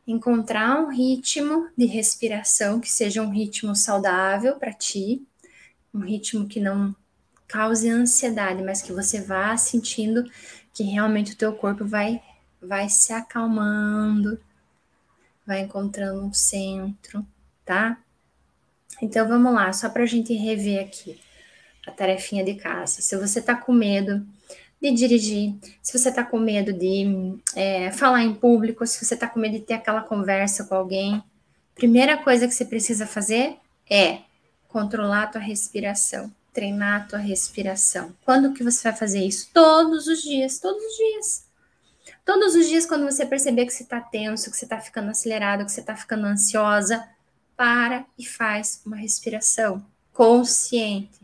encontrar 0.07 0.81
um 0.81 0.89
ritmo 0.89 1.69
de 1.77 1.87
respiração 1.87 2.81
que 2.81 2.91
seja 2.91 3.23
um 3.23 3.31
ritmo 3.31 3.77
saudável 3.77 4.57
para 4.57 4.73
ti, 4.73 5.23
um 5.93 6.01
ritmo 6.01 6.49
que 6.49 6.59
não 6.59 6.97
cause 7.47 7.89
ansiedade, 7.89 8.63
mas 8.63 8.83
que 8.83 8.93
você 8.93 9.21
vá 9.21 9.57
sentindo 9.57 10.25
que 10.73 10.83
realmente 10.83 11.33
o 11.33 11.37
teu 11.37 11.53
corpo 11.53 11.85
vai 11.85 12.23
vai 12.61 12.89
se 12.89 13.13
acalmando, 13.13 14.41
vai 15.49 15.61
encontrando 15.61 16.21
um 16.21 16.33
centro, 16.35 17.27
tá? 17.65 17.99
Então 19.01 19.27
vamos 19.27 19.51
lá, 19.55 19.73
só 19.73 19.89
para 19.89 20.03
a 20.03 20.07
gente 20.07 20.35
rever 20.35 20.85
aqui 20.85 21.19
a 21.87 21.91
tarefinha 21.91 22.45
de 22.45 22.55
casa. 22.55 23.01
Se 23.01 23.17
você 23.17 23.39
está 23.39 23.57
com 23.57 23.73
medo 23.73 24.27
de 24.81 24.93
dirigir, 24.93 25.55
se 25.83 25.99
você 25.99 26.11
está 26.11 26.23
com 26.23 26.39
medo 26.39 26.71
de 26.71 27.35
é, 27.57 27.91
falar 27.91 28.23
em 28.23 28.35
público, 28.35 28.87
se 28.87 29.03
você 29.03 29.15
está 29.15 29.27
com 29.27 29.41
medo 29.41 29.55
de 29.55 29.65
ter 29.65 29.73
aquela 29.73 30.03
conversa 30.03 30.65
com 30.65 30.75
alguém, 30.75 31.25
primeira 31.75 32.19
coisa 32.19 32.47
que 32.47 32.53
você 32.53 32.67
precisa 32.67 33.07
fazer 33.07 33.57
é 33.89 34.19
controlar 34.69 35.23
a 35.23 35.27
tua 35.29 35.41
respiração, 35.41 36.31
treinar 36.53 37.01
a 37.01 37.05
tua 37.07 37.19
respiração. 37.19 38.15
Quando 38.23 38.53
que 38.53 38.63
você 38.63 38.83
vai 38.83 38.99
fazer 38.99 39.25
isso? 39.25 39.49
Todos 39.55 40.07
os 40.09 40.21
dias, 40.21 40.59
todos 40.59 40.83
os 40.83 40.97
dias. 40.97 41.48
Todos 42.29 42.55
os 42.55 42.69
dias, 42.69 42.85
quando 42.85 43.07
você 43.07 43.25
perceber 43.25 43.65
que 43.65 43.73
você 43.73 43.85
está 43.85 44.03
tenso, 44.03 44.51
que 44.51 44.57
você 44.59 44.67
está 44.67 44.79
ficando 44.79 45.09
acelerado, 45.09 45.65
que 45.65 45.73
você 45.73 45.81
está 45.81 45.97
ficando 45.97 46.27
ansiosa, 46.27 47.09
para 47.57 48.05
e 48.19 48.27
faz 48.27 48.83
uma 48.85 48.99
respiração 48.99 49.83
consciente. 50.13 51.19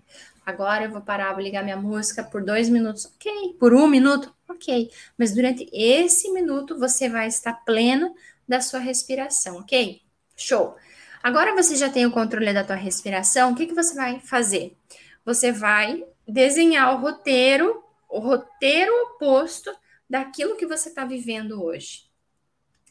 Agora 0.46 0.84
eu 0.84 0.90
vou 0.90 1.02
parar, 1.02 1.34
vou 1.34 1.42
ligar 1.42 1.62
minha 1.62 1.76
música 1.76 2.24
por 2.24 2.42
dois 2.42 2.70
minutos, 2.70 3.04
ok. 3.04 3.54
Por 3.60 3.74
um 3.74 3.86
minuto, 3.86 4.34
ok. 4.48 4.90
Mas 5.18 5.34
durante 5.34 5.68
esse 5.74 6.32
minuto 6.32 6.78
você 6.78 7.06
vai 7.06 7.28
estar 7.28 7.52
pleno 7.66 8.14
da 8.48 8.62
sua 8.62 8.80
respiração, 8.80 9.58
ok? 9.58 10.00
Show. 10.34 10.74
Agora 11.22 11.54
você 11.54 11.76
já 11.76 11.90
tem 11.90 12.06
o 12.06 12.12
controle 12.12 12.54
da 12.54 12.64
tua 12.64 12.76
respiração, 12.76 13.52
o 13.52 13.54
que, 13.54 13.66
que 13.66 13.74
você 13.74 13.94
vai 13.94 14.20
fazer? 14.20 14.74
Você 15.22 15.52
vai 15.52 16.02
desenhar 16.26 16.94
o 16.94 17.02
roteiro, 17.02 17.84
o 18.08 18.20
roteiro 18.20 18.90
oposto 19.02 19.70
daquilo 20.14 20.54
que 20.54 20.64
você 20.64 20.90
está 20.90 21.04
vivendo 21.04 21.60
hoje. 21.60 22.04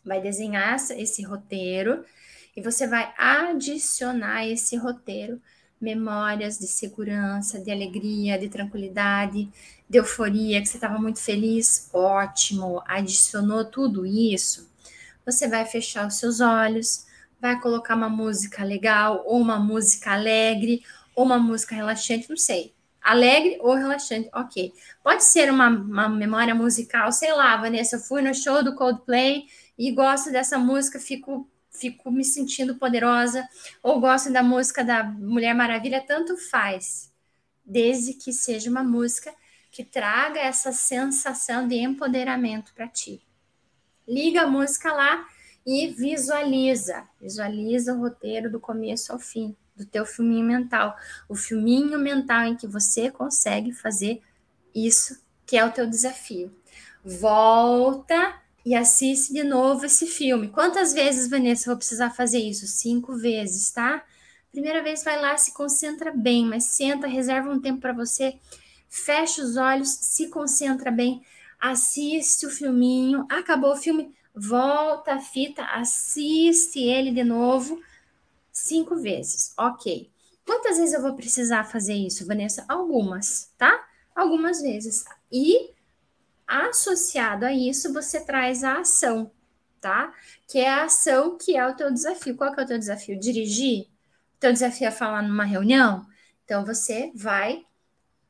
Vai 0.04 0.20
desenhar 0.20 0.76
esse 0.76 1.24
roteiro 1.24 2.04
e 2.54 2.62
você 2.62 2.86
vai 2.86 3.14
adicionar 3.18 4.46
esse 4.46 4.76
roteiro 4.76 5.42
memórias 5.80 6.60
de 6.60 6.68
segurança, 6.68 7.62
de 7.62 7.72
alegria, 7.72 8.38
de 8.38 8.50
tranquilidade, 8.50 9.50
de 9.90 9.98
euforia, 9.98 10.60
que 10.62 10.68
você 10.68 10.76
estava 10.76 11.00
muito 11.00 11.22
feliz, 11.22 11.90
ótimo, 11.94 12.84
adicionou 12.86 13.64
tudo 13.64 14.06
isso, 14.06 14.70
você 15.26 15.48
vai 15.48 15.64
fechar 15.66 16.06
os 16.06 16.16
seus 16.16 16.42
olhos, 16.42 17.06
vai 17.40 17.58
colocar 17.62 17.96
uma 17.96 18.10
música 18.10 18.66
legal, 18.66 19.24
ou 19.26 19.40
uma 19.40 19.60
música 19.60 20.12
alegre, 20.12 20.84
ou 21.16 21.24
uma 21.24 21.40
música 21.40 21.74
relaxante, 21.74 22.30
não 22.30 22.38
sei. 22.38 22.74
Alegre 23.04 23.58
ou 23.60 23.76
relaxante, 23.76 24.30
ok. 24.34 24.74
Pode 25.04 25.26
ser 25.26 25.52
uma, 25.52 25.68
uma 25.68 26.08
memória 26.08 26.56
musical, 26.56 27.12
sei 27.12 27.34
lá, 27.34 27.58
Vanessa, 27.58 27.98
eu 27.98 28.00
fui 28.00 28.22
no 28.22 28.34
show 28.34 28.64
do 28.64 28.76
Coldplay 28.76 29.46
e 29.78 29.92
gosto 29.92 30.32
dessa 30.32 30.58
música, 30.58 31.00
fico 31.00 31.50
fico 31.70 32.12
me 32.12 32.24
sentindo 32.24 32.76
poderosa, 32.76 33.48
ou 33.82 34.00
gosto 34.00 34.32
da 34.32 34.44
música 34.44 34.84
da 34.84 35.04
Mulher 35.04 35.56
Maravilha, 35.56 36.06
tanto 36.06 36.38
faz, 36.38 37.12
desde 37.66 38.14
que 38.14 38.32
seja 38.32 38.70
uma 38.70 38.84
música 38.84 39.34
que 39.72 39.84
traga 39.84 40.40
essa 40.40 40.72
sensação 40.72 41.68
de 41.68 41.76
empoderamento 41.76 42.74
para 42.76 42.88
ti. 42.88 43.26
Liga 44.08 44.44
a 44.44 44.48
música 44.48 44.94
lá 44.94 45.28
e 45.66 45.88
visualiza, 45.88 47.10
visualiza 47.20 47.96
o 47.96 48.00
roteiro 48.00 48.52
do 48.52 48.60
começo 48.60 49.12
ao 49.12 49.18
fim 49.18 49.58
do 49.76 49.86
teu 49.86 50.06
filminho 50.06 50.46
mental, 50.46 50.96
o 51.28 51.36
filminho 51.36 51.98
mental 51.98 52.44
em 52.44 52.56
que 52.56 52.68
você 52.68 53.10
consegue 53.10 53.72
fazer 53.74 54.22
isso 54.74 55.22
que 55.46 55.58
é 55.58 55.66
o 55.66 55.72
teu 55.72 55.88
desafio. 55.88 56.54
Volta 57.04 58.36
e 58.66 58.76
assiste 58.76 59.34
de 59.34 59.44
novo 59.44 59.86
esse 59.86 60.08
filme. 60.08 60.48
Quantas 60.48 60.94
vezes, 60.94 61.30
Vanessa, 61.30 61.70
vou 61.70 61.78
precisar 61.78 62.12
fazer 62.12 62.40
isso? 62.40 62.66
Cinco 62.66 63.16
vezes, 63.16 63.72
tá? 63.72 64.04
Primeira 64.52 64.84
vez 64.84 65.04
vai 65.04 65.20
lá, 65.20 65.36
se 65.36 65.54
concentra 65.54 66.12
bem, 66.12 66.46
mas 66.46 66.66
senta, 66.66 67.08
reserva 67.08 67.50
um 67.50 67.60
tempo 67.60 67.82
para 67.82 67.92
você, 67.92 68.40
fecha 68.88 69.42
os 69.42 69.58
olhos, 69.58 69.90
se 69.90 70.30
concentra 70.30 70.92
bem, 70.92 71.24
assiste 71.60 72.46
o 72.46 72.52
filminho, 72.52 73.26
acabou 73.30 73.74
o 73.74 73.78
filme, 73.78 74.14
volta 74.34 75.16
a 75.16 75.20
fita, 75.20 75.64
assiste 75.64 76.80
ele 76.80 77.12
de 77.12 77.24
novo, 77.24 77.82
cinco 78.54 78.96
vezes, 78.96 79.54
ok. 79.58 80.10
Quantas 80.46 80.78
vezes 80.78 80.94
eu 80.94 81.02
vou 81.02 81.16
precisar 81.16 81.64
fazer 81.64 81.96
isso, 81.96 82.26
Vanessa? 82.26 82.64
Algumas, 82.68 83.52
tá? 83.58 83.86
Algumas 84.16 84.62
vezes. 84.62 85.04
E 85.32 85.72
associado 86.48 87.46
a 87.46 87.54
isso, 87.54 87.92
você 87.92 88.22
traz 88.22 88.64
a 88.64 88.80
ação, 88.80 89.32
tá? 89.82 90.14
Que 90.48 90.60
é 90.60 90.70
a 90.70 90.84
ação 90.84 91.38
que 91.38 91.58
é 91.58 91.68
o 91.68 91.76
teu 91.76 91.92
desafio. 91.92 92.36
Qual 92.36 92.54
que 92.54 92.60
é 92.60 92.64
o 92.64 92.68
teu 92.68 92.78
desafio? 92.78 93.20
Dirigir? 93.20 93.88
O 94.36 94.40
teu 94.40 94.54
desafio 94.54 94.88
é 94.88 94.92
falar 94.92 95.24
numa 95.24 95.46
reunião? 95.46 96.06
Então 96.46 96.66
você 96.66 97.12
vai 97.16 97.66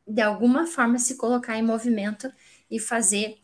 de 0.08 0.22
alguma 0.22 0.68
forma 0.68 1.00
se 1.00 1.16
colocar 1.16 1.58
em 1.58 1.64
movimento 1.64 2.32
e 2.70 2.80
fazer 2.80 3.40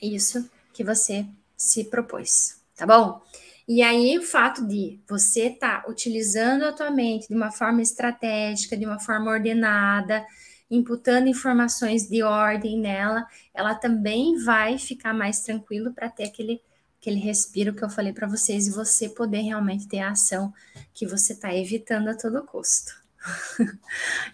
isso 0.00 0.48
que 0.72 0.82
você 0.82 1.26
se 1.56 1.84
propôs, 1.84 2.60
tá 2.76 2.86
bom? 2.86 3.20
E 3.66 3.82
aí 3.82 4.18
o 4.18 4.22
fato 4.22 4.66
de 4.66 5.00
você 5.08 5.48
estar 5.48 5.82
tá 5.82 5.88
utilizando 5.88 6.64
a 6.64 6.72
tua 6.72 6.90
mente 6.90 7.28
de 7.28 7.34
uma 7.34 7.50
forma 7.50 7.80
estratégica, 7.80 8.76
de 8.76 8.84
uma 8.84 8.98
forma 8.98 9.30
ordenada, 9.30 10.24
imputando 10.70 11.28
informações 11.28 12.08
de 12.08 12.22
ordem 12.22 12.78
nela, 12.78 13.26
ela 13.54 13.74
também 13.74 14.42
vai 14.42 14.78
ficar 14.78 15.12
mais 15.12 15.40
tranquilo 15.40 15.92
para 15.92 16.08
ter 16.08 16.24
aquele, 16.24 16.62
aquele 17.00 17.20
respiro 17.20 17.74
que 17.74 17.84
eu 17.84 17.90
falei 17.90 18.12
para 18.12 18.26
vocês 18.26 18.66
e 18.66 18.72
você 18.72 19.08
poder 19.08 19.42
realmente 19.42 19.86
ter 19.86 20.00
a 20.00 20.10
ação 20.10 20.52
que 20.94 21.06
você 21.06 21.34
está 21.34 21.54
evitando 21.54 22.08
a 22.08 22.16
todo 22.16 22.42
custo. 22.44 22.92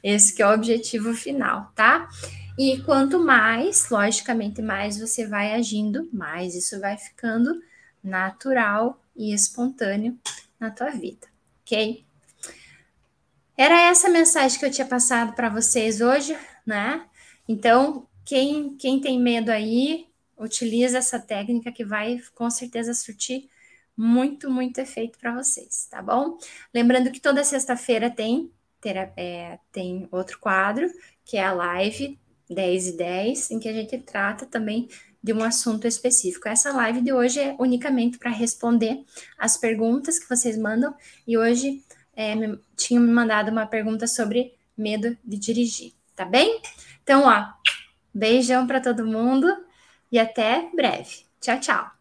Esse 0.02 0.32
que 0.32 0.42
é 0.42 0.46
o 0.46 0.54
objetivo 0.54 1.12
final, 1.12 1.72
tá? 1.74 2.08
E 2.56 2.80
quanto 2.82 3.18
mais, 3.18 3.88
logicamente, 3.90 4.62
mais 4.62 4.98
você 4.98 5.26
vai 5.26 5.54
agindo, 5.54 6.08
mais 6.12 6.54
isso 6.54 6.80
vai 6.80 6.96
ficando 6.96 7.60
natural 8.02 9.00
e 9.18 9.34
espontâneo 9.34 10.16
na 10.58 10.70
tua 10.70 10.90
vida, 10.90 11.26
ok? 11.62 12.04
Era 13.56 13.90
essa 13.90 14.08
mensagem 14.08 14.58
que 14.58 14.64
eu 14.64 14.70
tinha 14.70 14.86
passado 14.86 15.32
para 15.32 15.48
vocês 15.48 16.00
hoje, 16.00 16.38
né? 16.64 17.04
Então, 17.48 18.06
quem, 18.24 18.76
quem 18.76 19.00
tem 19.00 19.20
medo 19.20 19.50
aí, 19.50 20.06
utiliza 20.38 20.98
essa 20.98 21.18
técnica 21.18 21.72
que 21.72 21.84
vai 21.84 22.20
com 22.36 22.48
certeza 22.48 22.94
surtir 22.94 23.50
muito, 23.96 24.48
muito 24.48 24.78
efeito 24.78 25.18
para 25.18 25.34
vocês, 25.34 25.88
tá 25.90 26.00
bom? 26.00 26.38
Lembrando 26.72 27.10
que 27.10 27.18
toda 27.18 27.42
sexta-feira 27.42 28.08
tem, 28.08 28.52
é, 29.16 29.58
tem 29.72 30.06
outro 30.12 30.38
quadro, 30.38 30.88
que 31.24 31.36
é 31.36 31.44
a 31.44 31.52
live 31.52 32.16
10 32.48 32.86
e 32.86 32.96
10, 32.96 33.50
em 33.50 33.58
que 33.58 33.68
a 33.68 33.72
gente 33.72 33.98
trata 33.98 34.46
também 34.46 34.88
de 35.28 35.32
um 35.34 35.44
assunto 35.44 35.86
específico. 35.86 36.48
Essa 36.48 36.72
live 36.72 37.02
de 37.02 37.12
hoje 37.12 37.38
é 37.38 37.54
unicamente 37.58 38.16
para 38.16 38.30
responder 38.30 39.04
as 39.36 39.58
perguntas 39.58 40.18
que 40.18 40.26
vocês 40.26 40.56
mandam, 40.56 40.94
e 41.26 41.36
hoje 41.36 41.84
é, 42.16 42.34
me, 42.34 42.58
tinham 42.74 43.02
me 43.02 43.12
mandado 43.12 43.50
uma 43.50 43.66
pergunta 43.66 44.06
sobre 44.06 44.54
medo 44.74 45.18
de 45.22 45.36
dirigir, 45.36 45.92
tá 46.16 46.24
bem? 46.24 46.62
Então, 47.02 47.24
ó, 47.26 47.46
beijão 48.14 48.66
para 48.66 48.80
todo 48.80 49.06
mundo. 49.06 49.54
e 50.10 50.18
até 50.18 50.70
breve. 50.74 51.26
Tchau, 51.42 51.60
tchau. 51.60 51.97